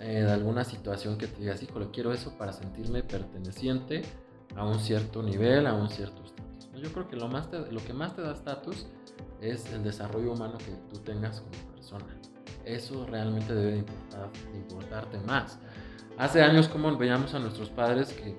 eh, 0.00 0.22
de 0.22 0.32
alguna 0.32 0.64
situación 0.64 1.18
que 1.18 1.26
te 1.26 1.42
digas, 1.42 1.62
híjole, 1.62 1.90
quiero 1.92 2.14
eso 2.14 2.38
para 2.38 2.54
sentirme 2.54 3.02
perteneciente 3.02 4.00
a 4.56 4.64
un 4.64 4.78
cierto 4.78 5.22
nivel, 5.22 5.66
a 5.66 5.74
un 5.74 5.90
cierto 5.90 6.24
estatus. 6.24 6.70
Yo 6.82 6.90
creo 6.92 7.08
que 7.08 7.16
lo, 7.16 7.28
más 7.28 7.50
te- 7.50 7.70
lo 7.70 7.84
que 7.84 7.92
más 7.92 8.16
te 8.16 8.22
da 8.22 8.32
estatus 8.32 8.86
es 9.42 9.70
el 9.74 9.84
desarrollo 9.84 10.32
humano 10.32 10.56
que 10.56 10.72
tú 10.90 10.98
tengas 11.00 11.42
como 11.42 11.74
persona. 11.74 12.06
Eso 12.64 13.04
realmente 13.04 13.52
debe 13.54 13.72
de 13.72 13.78
importar- 13.80 14.30
de 14.50 14.56
importarte 14.56 15.18
más. 15.18 15.58
Hace 16.16 16.42
años 16.42 16.68
como 16.68 16.96
veíamos 16.96 17.34
a 17.34 17.38
nuestros 17.38 17.68
padres 17.68 18.14
que, 18.14 18.34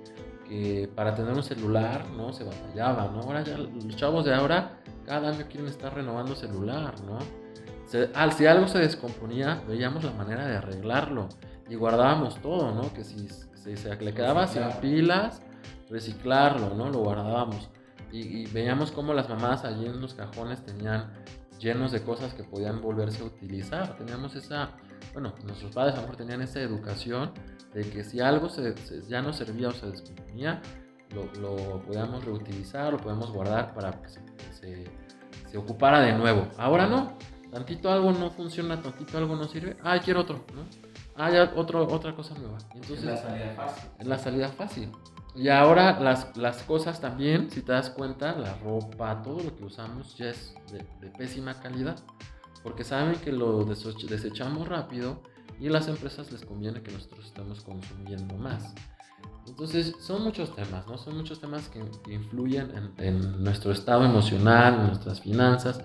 que 0.47 0.89
para 0.95 1.15
tener 1.15 1.34
un 1.34 1.43
celular 1.43 2.05
no 2.15 2.31
se 2.34 2.43
batallaba, 2.43 3.10
¿no? 3.12 3.21
Ahora 3.21 3.43
ya 3.43 3.58
los 3.58 3.95
chavos 3.95 4.25
de 4.25 4.34
ahora 4.34 4.77
cada 5.05 5.29
año 5.29 5.45
quieren 5.49 5.67
estar 5.67 5.93
renovando 5.93 6.36
celular, 6.36 6.93
¿no? 7.01 7.19
Se- 7.88 8.10
al- 8.13 8.34
si 8.34 8.45
algo 8.45 8.67
se 8.67 8.79
descomponía, 8.79 9.63
veíamos 9.67 10.03
la 10.03 10.12
manera 10.12 10.45
de 10.47 10.58
arreglarlo 10.58 11.29
y 11.69 11.75
guardábamos 11.75 12.36
todo, 12.41 12.73
¿no? 12.73 12.93
Que 12.93 13.03
si, 13.03 13.27
si 13.55 13.75
se 13.75 13.95
le 13.95 14.13
quedaba 14.13 14.47
sin 14.47 14.63
pilas, 14.81 15.41
reciclarlo, 15.89 16.73
¿no? 16.75 16.89
Lo 16.89 16.99
guardábamos. 16.99 17.69
Y, 18.12 18.19
y 18.41 18.45
veíamos 18.47 18.91
cómo 18.91 19.13
las 19.13 19.29
mamás 19.29 19.63
allí 19.65 19.86
en 19.86 19.99
los 20.01 20.13
cajones 20.13 20.63
tenían 20.63 21.12
llenos 21.60 21.91
de 21.91 22.01
cosas 22.03 22.34
que 22.34 22.43
podían 22.43 22.81
volverse 22.81 23.21
a 23.23 23.25
utilizar. 23.25 23.97
Teníamos 23.97 24.36
esa, 24.36 24.71
bueno, 25.13 25.33
nuestros 25.45 25.73
padres 25.73 25.93
a 25.93 25.97
lo 25.97 26.01
mejor 26.03 26.17
tenían 26.17 26.41
esa 26.41 26.59
educación 26.61 27.31
de 27.73 27.89
que 27.89 28.03
si 28.03 28.19
algo 28.19 28.49
se- 28.49 28.75
se- 28.77 29.01
ya 29.07 29.21
no 29.21 29.33
servía 29.33 29.69
o 29.69 29.71
se 29.71 29.87
descomponía, 29.91 30.61
lo, 31.13 31.25
lo 31.41 31.81
podíamos 31.83 32.23
reutilizar, 32.25 32.91
lo 32.93 32.97
podíamos 32.99 33.31
guardar 33.31 33.73
para 33.73 33.91
que 34.01 34.09
se, 34.09 34.21
se- 34.51 34.85
se 35.49 35.57
ocupara 35.57 35.99
de 36.01 36.13
nuevo. 36.13 36.47
Ahora 36.57 36.87
no, 36.87 37.17
tantito 37.51 37.91
algo 37.91 38.11
no 38.11 38.31
funciona, 38.31 38.81
tantito 38.81 39.17
algo 39.17 39.35
no 39.35 39.45
sirve, 39.45 39.77
ah, 39.83 39.99
quiero 40.03 40.21
otro, 40.21 40.45
¿no? 40.53 40.63
Ah, 41.17 41.31
ya, 41.31 41.53
otro, 41.55 41.87
otra 41.87 42.13
cosa 42.15 42.33
nueva. 42.35 42.57
Entonces, 42.73 42.99
Es 42.99 43.05
la 43.05 43.17
salida 43.17 43.53
fácil. 43.55 43.89
es 43.99 44.07
la 44.07 44.17
salida 44.17 44.49
fácil. 44.49 44.91
Y 45.33 45.49
ahora 45.49 45.99
las, 45.99 46.35
las 46.37 46.63
cosas 46.63 46.99
también, 47.01 47.49
si 47.51 47.61
te 47.61 47.71
das 47.73 47.89
cuenta, 47.89 48.33
la 48.37 48.55
ropa, 48.57 49.21
todo 49.21 49.41
lo 49.41 49.55
que 49.55 49.65
usamos 49.65 50.15
ya 50.17 50.29
es 50.29 50.53
de, 50.71 50.79
de 51.01 51.11
pésima 51.17 51.59
calidad. 51.61 51.97
Porque 52.65 52.84
saben 52.84 53.15
que 53.19 53.32
lo 53.32 53.63
desechamos 53.63 54.67
rápido 54.67 55.21
y 55.60 55.67
a 55.67 55.69
las 55.69 55.88
empresas 55.88 56.32
les 56.32 56.43
conviene 56.43 56.82
que 56.82 56.91
nosotros 56.91 57.28
estemos 57.28 57.62
consumiendo 57.62 58.36
más. 58.38 58.73
Entonces, 59.47 59.93
son 59.99 60.23
muchos 60.23 60.56
temas, 60.56 60.88
¿no? 60.88 60.97
Son 60.97 61.15
muchos 61.15 61.39
temas 61.39 61.69
que, 61.69 61.80
influyen 62.12 62.71
en, 62.97 63.06
en 63.06 63.43
nuestro 63.43 63.71
estado 63.71 64.04
emocional, 64.04 64.80
en 64.80 64.88
nuestras 64.88 65.21
finanzas, 65.21 65.80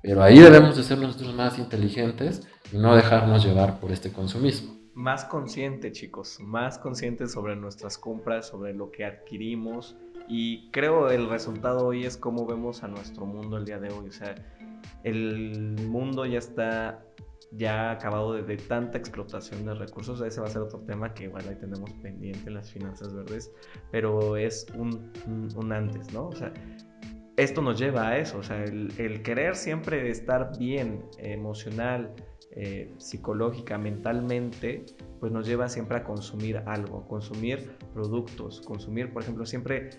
pero 0.00 0.22
ahí 0.22 0.38
debemos 0.38 0.76
de 0.76 0.84
ser 0.84 0.98
nosotros 0.98 1.34
más 1.34 1.58
inteligentes 1.58 2.46
y 2.72 2.76
no 2.76 2.94
dejarnos 2.94 3.44
llevar 3.44 3.80
por 3.80 3.90
este 3.90 4.12
consumismo. 4.12 4.76
Más 4.94 5.24
consciente, 5.24 5.90
chicos, 5.90 6.38
más 6.38 6.78
consciente 6.78 7.26
sobre 7.26 7.56
nuestras 7.56 7.98
compras, 7.98 8.46
sobre 8.46 8.74
lo 8.74 8.92
que 8.92 9.04
adquirimos. 9.04 9.96
Y 10.28 10.70
creo 10.70 11.10
el 11.10 11.28
resultado 11.28 11.86
hoy 11.86 12.04
es 12.04 12.16
cómo 12.16 12.46
vemos 12.46 12.82
a 12.82 12.88
nuestro 12.88 13.26
mundo 13.26 13.56
el 13.56 13.64
día 13.64 13.78
de 13.78 13.90
hoy. 13.90 14.08
O 14.08 14.12
sea, 14.12 14.34
el 15.04 15.76
mundo 15.88 16.24
ya 16.26 16.38
está 16.38 17.04
ya 17.54 17.90
acabado 17.90 18.32
de, 18.32 18.42
de 18.42 18.56
tanta 18.56 18.98
explotación 18.98 19.64
de 19.64 19.74
recursos. 19.74 20.20
Ese 20.22 20.40
va 20.40 20.46
a 20.46 20.50
ser 20.50 20.62
otro 20.62 20.80
tema 20.80 21.12
que 21.12 21.24
igual 21.24 21.46
ahí 21.48 21.56
tenemos 21.56 21.90
pendiente 22.02 22.48
en 22.48 22.54
las 22.54 22.70
finanzas 22.70 23.14
verdes, 23.14 23.52
pero 23.90 24.36
es 24.36 24.66
un, 24.74 25.12
un, 25.26 25.48
un 25.54 25.72
antes, 25.72 26.12
¿no? 26.12 26.28
O 26.28 26.32
sea, 26.32 26.52
esto 27.42 27.62
nos 27.62 27.78
lleva 27.78 28.08
a 28.08 28.18
eso, 28.18 28.38
o 28.38 28.42
sea, 28.42 28.64
el, 28.64 29.22
querer 29.22 29.56
siempre 29.56 30.10
estar 30.10 30.56
bien 30.58 31.04
emocional, 31.18 32.14
eh, 32.54 32.92
psicológica, 32.98 33.78
mentalmente, 33.78 34.84
pues 35.20 35.32
nos 35.32 35.46
lleva 35.46 35.68
siempre 35.68 35.96
a 35.96 36.04
consumir 36.04 36.58
algo, 36.66 37.06
consumir 37.08 37.76
productos, 37.94 38.60
consumir, 38.60 39.12
por 39.12 39.22
ejemplo, 39.22 39.46
siempre 39.46 39.90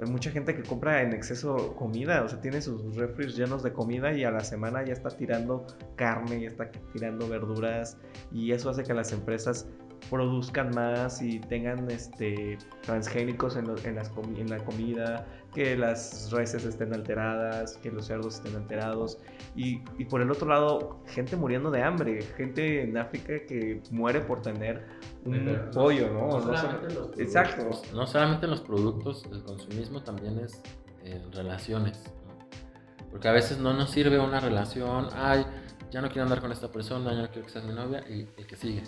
hay 0.00 0.10
mucha 0.10 0.30
gente 0.30 0.54
que 0.54 0.62
compra 0.62 1.02
en 1.02 1.12
exceso 1.12 1.74
comida, 1.74 2.22
o 2.22 2.28
sea, 2.28 2.40
tiene 2.40 2.62
sus 2.62 2.96
refres 2.96 3.36
llenos 3.36 3.62
de 3.62 3.72
comida 3.72 4.12
y 4.12 4.24
a 4.24 4.30
la 4.30 4.40
semana 4.40 4.84
ya 4.84 4.92
está 4.92 5.10
tirando 5.10 5.66
carne, 5.96 6.40
ya 6.40 6.48
está 6.48 6.70
tirando 6.92 7.28
verduras 7.28 7.98
y 8.32 8.52
eso 8.52 8.70
hace 8.70 8.84
que 8.84 8.94
las 8.94 9.12
empresas 9.12 9.68
produzcan 10.10 10.70
más 10.74 11.20
y 11.22 11.38
tengan 11.40 11.90
este 11.90 12.58
transgénicos 12.82 13.56
en, 13.56 13.66
lo- 13.68 13.78
en 13.84 13.96
las 13.96 14.12
comi- 14.14 14.38
en 14.38 14.48
la 14.50 14.58
comida, 14.58 15.26
que 15.54 15.76
las 15.76 16.30
reses 16.30 16.64
estén 16.64 16.94
alteradas, 16.94 17.76
que 17.78 17.90
los 17.90 18.06
cerdos 18.06 18.36
estén 18.36 18.54
alterados 18.56 19.18
y, 19.56 19.80
y 19.98 20.04
por 20.04 20.20
el 20.20 20.30
otro 20.30 20.48
lado 20.48 21.00
gente 21.06 21.36
muriendo 21.36 21.70
de 21.70 21.82
hambre, 21.82 22.22
gente 22.36 22.82
en 22.82 22.96
África 22.96 23.34
que 23.46 23.80
muere 23.90 24.20
por 24.20 24.42
tener 24.42 24.84
un 25.24 25.44
Pero 25.44 25.70
pollo, 25.72 26.10
¿no? 26.10 26.28
No 26.28 26.40
No 26.40 26.56
solamente 26.56 26.94
los 26.94 27.18
Exacto. 27.18 27.70
No 27.94 28.06
solamente 28.06 28.44
en 28.46 28.50
los 28.50 28.60
productos, 28.60 29.24
el 29.32 29.42
consumismo 29.42 30.02
también 30.02 30.38
es 30.38 30.60
en 31.04 31.32
relaciones. 31.32 32.04
¿no? 32.26 33.08
Porque 33.10 33.28
a 33.28 33.32
veces 33.32 33.58
no 33.58 33.72
nos 33.72 33.90
sirve 33.90 34.18
una 34.18 34.38
relación, 34.40 35.08
ay, 35.14 35.44
ya 35.90 36.02
no 36.02 36.08
quiero 36.08 36.24
andar 36.24 36.40
con 36.42 36.52
esta 36.52 36.70
persona, 36.70 37.12
ya 37.14 37.22
no 37.22 37.28
quiero 37.30 37.46
que 37.46 37.52
seas 37.52 37.64
mi 37.64 37.72
novia, 37.72 38.04
y 38.08 38.28
el 38.36 38.46
que 38.46 38.56
sigue. 38.56 38.82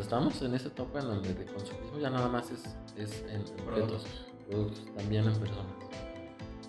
Estamos 0.00 0.40
en 0.42 0.54
esa 0.54 0.68
etapa 0.68 1.00
en 1.00 1.06
donde 1.06 1.34
de 1.34 1.44
consumismo 1.46 1.98
ya 1.98 2.10
nada 2.10 2.28
más 2.28 2.50
es, 2.50 2.76
es 2.96 3.24
en 3.30 3.42
objetos, 3.66 4.06
productos, 4.48 4.84
también 4.96 5.24
en 5.24 5.34
personas. 5.34 5.72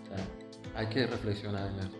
O 0.03 0.07
sea, 0.07 0.25
hay 0.75 0.87
que 0.87 1.07
reflexionar 1.07 1.71
en 1.71 1.79
eso. 1.79 1.97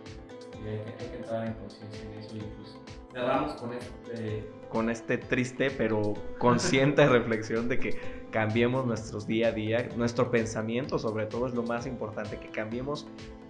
Y 0.64 0.68
hay 0.68 0.78
que, 0.78 1.04
hay 1.04 1.10
que 1.10 1.16
entrar 1.16 1.46
en 1.46 1.54
conciencia 1.54 2.02
en 2.02 2.18
eso 2.18 2.36
y 2.36 2.40
pues 2.40 2.76
cerramos 3.12 3.52
con 3.54 3.72
este, 3.72 4.50
con 4.68 4.90
este 4.90 5.18
triste 5.18 5.70
pero 5.70 6.14
consciente 6.38 7.06
reflexión 7.08 7.68
de 7.68 7.78
que 7.78 8.26
cambiemos 8.30 8.86
nuestros 8.86 9.26
día 9.26 9.48
a 9.48 9.52
día, 9.52 9.88
nuestro 9.96 10.30
pensamiento 10.30 10.98
sobre 10.98 11.26
todo 11.26 11.46
es 11.46 11.54
lo 11.54 11.62
más 11.62 11.86
importante, 11.86 12.38
que 12.38 12.50
cambiemos 12.50 13.06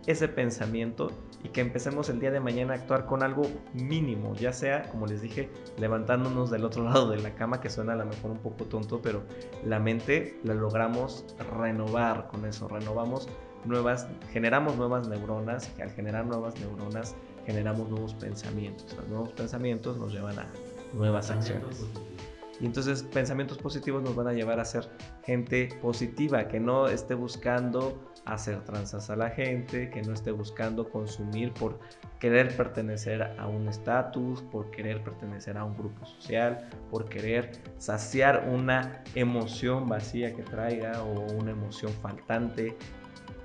ese 0.09 0.27
pensamiento 0.27 1.11
y 1.45 1.51
que 1.51 1.61
empecemos 1.61 2.09
el 2.09 2.19
día 2.19 2.31
de 2.31 2.41
mañana 2.41 2.73
a 2.73 2.77
actuar 2.77 3.05
con 3.05 3.23
algo 3.23 3.43
mínimo, 3.75 4.35
ya 4.35 4.55
sea, 4.55 4.89
como 4.91 5.07
les 5.07 5.21
dije, 5.21 5.51
levantándonos 5.77 6.51
del 6.51 6.65
otro 6.65 6.83
lado 6.89 7.11
de 7.11 7.19
la 7.19 7.35
cama, 7.35 7.61
que 7.61 7.69
suena 7.69 7.93
a 7.93 7.97
lo 7.97 8.07
mejor 8.07 8.31
un 8.31 8.39
poco 8.39 8.65
tonto, 8.65 9.03
pero 9.03 9.23
la 9.67 9.79
mente 9.79 10.41
la 10.45 10.55
logramos 10.55 11.27
renovar 11.59 12.27
con 12.29 12.47
eso, 12.47 12.69
renovamos 12.69 13.29
nuevas, 13.67 14.09
generamos 14.33 14.77
nuevas 14.77 15.07
neuronas 15.09 15.71
y 15.79 15.83
al 15.83 15.91
generar 15.91 16.25
nuevas 16.25 16.59
neuronas 16.59 17.15
generamos 17.45 17.91
nuevos 17.91 18.15
pensamientos. 18.15 18.97
Los 18.97 19.09
nuevos 19.09 19.33
pensamientos 19.33 19.99
nos 19.99 20.11
llevan 20.11 20.39
a 20.39 20.49
nuevas 20.95 21.31
acciones. 21.31 21.85
Y 22.61 22.67
entonces 22.67 23.03
pensamientos 23.03 23.59
positivos 23.59 24.03
nos 24.03 24.17
van 24.17 24.29
a 24.29 24.33
llevar 24.33 24.59
a 24.59 24.65
ser 24.65 24.89
gente 25.25 25.69
positiva, 25.81 26.49
que 26.49 26.59
no 26.59 26.89
esté 26.89 27.15
buscando 27.15 28.13
hacer 28.25 28.63
tranzas 28.65 29.11
a 29.11 29.17
la 29.17 29.31
gente, 29.31 29.91
que 29.91 30.03
no 30.03 30.13
esté 30.13 30.33
buscando 30.33 30.89
consumir 30.89 31.53
por 31.53 31.79
querer 32.19 32.55
pertenecer 32.57 33.23
a 33.39 33.47
un 33.47 33.69
estatus, 33.69 34.43
por 34.43 34.71
querer 34.71 35.03
pertenecer 35.03 35.57
a 35.57 35.65
un 35.65 35.77
grupo 35.77 36.05
social, 36.05 36.69
por 36.91 37.09
querer 37.09 37.53
saciar 37.79 38.49
una 38.53 39.03
emoción 39.15 39.89
vacía 39.89 40.35
que 40.35 40.43
traiga 40.43 41.03
o 41.03 41.33
una 41.33 41.53
emoción 41.53 41.93
faltante. 42.03 42.77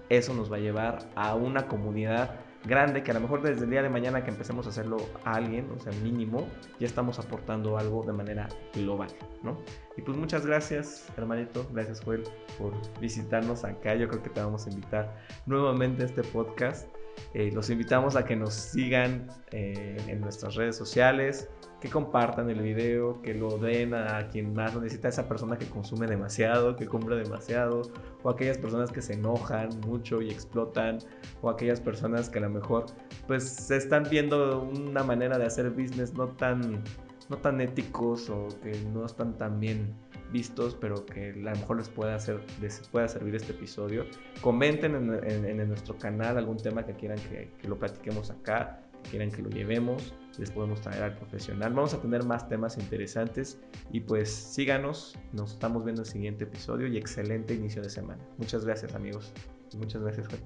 Eso 0.10 0.34
nos 0.34 0.52
va 0.52 0.58
a 0.58 0.60
llevar 0.60 1.00
a 1.16 1.36
una 1.36 1.68
comunidad 1.68 2.43
grande 2.66 3.04
que 3.04 3.12
a 3.12 3.14
lo 3.14 3.20
mejor 3.20 3.42
desde 3.42 3.66
el 3.66 3.70
día 3.70 3.84
de 3.84 3.90
mañana 3.90 4.24
que 4.24 4.32
empecemos 4.32 4.66
a 4.66 4.70
hacerlo 4.70 4.98
a 5.24 5.36
alguien, 5.36 5.70
o 5.76 5.80
sea, 5.80 5.92
mínimo, 6.02 6.48
ya 6.80 6.88
estamos 6.88 7.20
aportando 7.20 7.78
algo 7.78 8.04
de 8.04 8.14
manera 8.14 8.48
global, 8.74 9.10
¿no? 9.44 9.60
Y 9.98 10.02
pues 10.02 10.18
muchas 10.18 10.46
gracias, 10.46 11.08
hermanito, 11.18 11.68
gracias 11.72 12.02
Joel 12.02 12.24
por 12.58 12.74
visitarnos 13.00 13.64
acá. 13.64 13.96
Yo 13.96 14.08
creo 14.08 14.24
que 14.24 14.30
te 14.30 14.42
vamos 14.42 14.66
a 14.68 14.70
invitar 14.70 15.16
nuevamente 15.46 16.04
a 16.04 16.06
este 16.06 16.24
podcast. 16.24 16.88
Eh, 17.34 17.52
los 17.54 17.70
invitamos 17.70 18.16
a 18.16 18.26
que 18.26 18.36
nos 18.36 18.54
sigan 18.54 19.28
eh, 19.52 19.98
en 20.08 20.22
nuestras 20.22 20.56
redes 20.56 20.76
sociales, 20.76 21.50
que 21.84 21.90
compartan 21.90 22.50
el 22.50 22.62
video, 22.62 23.22
que 23.22 23.34
lo 23.34 23.58
den 23.58 23.94
a 23.94 24.30
quien 24.30 24.54
más 24.54 24.74
lo 24.74 24.80
necesita, 24.80 25.10
esa 25.10 25.28
persona 25.28 25.58
que 25.58 25.66
consume 25.66 26.08
demasiado, 26.08 26.78
que 26.78 26.86
compra 26.86 27.18
demasiado, 27.18 27.82
o 28.24 28.30
aquellas 28.30 28.58
personas 28.58 28.90
que 28.90 29.02
se 29.02 29.16
enojan 29.16 29.68
mucho 29.86 30.22
y 30.22 30.30
explotan, 30.30 31.00
o 31.42 31.50
aquellas 31.50 31.82
personas 31.82 32.30
que 32.30 32.40
a 32.40 32.44
lo 32.44 32.52
mejor 32.52 32.86
pues 33.28 33.44
se 33.44 33.76
están 33.76 34.04
viendo 34.10 34.62
una 34.62 35.04
manera 35.04 35.38
de 35.38 35.46
hacer 35.46 35.72
business 35.72 36.14
no 36.14 36.30
tan, 36.30 36.82
no 37.30 37.36
tan 37.40 37.60
éticos 37.60 38.30
o 38.30 38.48
que 38.64 38.72
no 38.94 39.06
están 39.06 39.38
tan 39.38 39.60
bien 39.60 39.94
vistos, 40.32 40.76
pero 40.80 41.06
que 41.06 41.32
a 41.32 41.36
lo 41.36 41.52
mejor 41.52 41.78
les 41.80 41.90
pueda, 41.90 42.16
hacer, 42.16 42.40
les 42.62 42.80
pueda 42.88 43.10
servir 43.10 43.36
este 43.36 43.52
episodio. 43.52 44.06
Comenten 44.40 44.96
en, 44.96 45.46
en- 45.46 45.68
nuestro 45.68 45.98
canal 45.98 46.38
algún 46.38 46.56
tema 46.56 46.86
que 46.86 46.94
quieran 46.94 47.20
que, 47.30 47.52
que 47.62 47.68
lo 47.68 47.78
platiquemos 47.78 48.32
acá, 48.32 48.83
quieran 49.04 49.32
que 49.32 49.42
lo 49.42 49.50
llevemos, 49.50 50.14
les 50.38 50.52
podemos 50.52 50.82
traer 50.82 51.04
al 51.04 51.16
profesional. 51.16 51.74
Vamos 51.74 51.94
a 51.94 52.02
tener 52.02 52.24
más 52.24 52.48
temas 52.50 52.78
interesantes 52.78 53.62
y 53.92 54.02
pues 54.02 54.30
síganos, 54.30 55.18
nos 55.32 55.54
estamos 55.54 55.84
viendo 55.84 56.02
en 56.02 56.08
el 56.08 56.12
siguiente 56.12 56.44
episodio 56.46 56.88
y 56.88 56.98
excelente 56.98 57.54
inicio 57.54 57.82
de 57.82 57.90
semana. 57.90 58.24
Muchas 58.38 58.66
gracias 58.66 58.96
amigos. 58.96 59.32
Muchas 59.78 60.02
gracias, 60.02 60.28
Juan. 60.28 60.42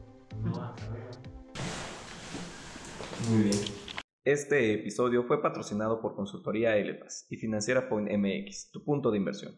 Muy 3.29 3.43
bien. 3.43 3.57
Este 4.23 4.73
episodio 4.73 5.23
fue 5.23 5.41
patrocinado 5.41 6.01
por 6.01 6.15
Consultoría 6.15 6.75
Elepas 6.75 7.25
y 7.29 7.37
Financiera 7.37 7.87
Point 7.87 8.09
MX, 8.11 8.71
tu 8.71 8.83
punto 8.83 9.09
de 9.09 9.17
inversión. 9.17 9.57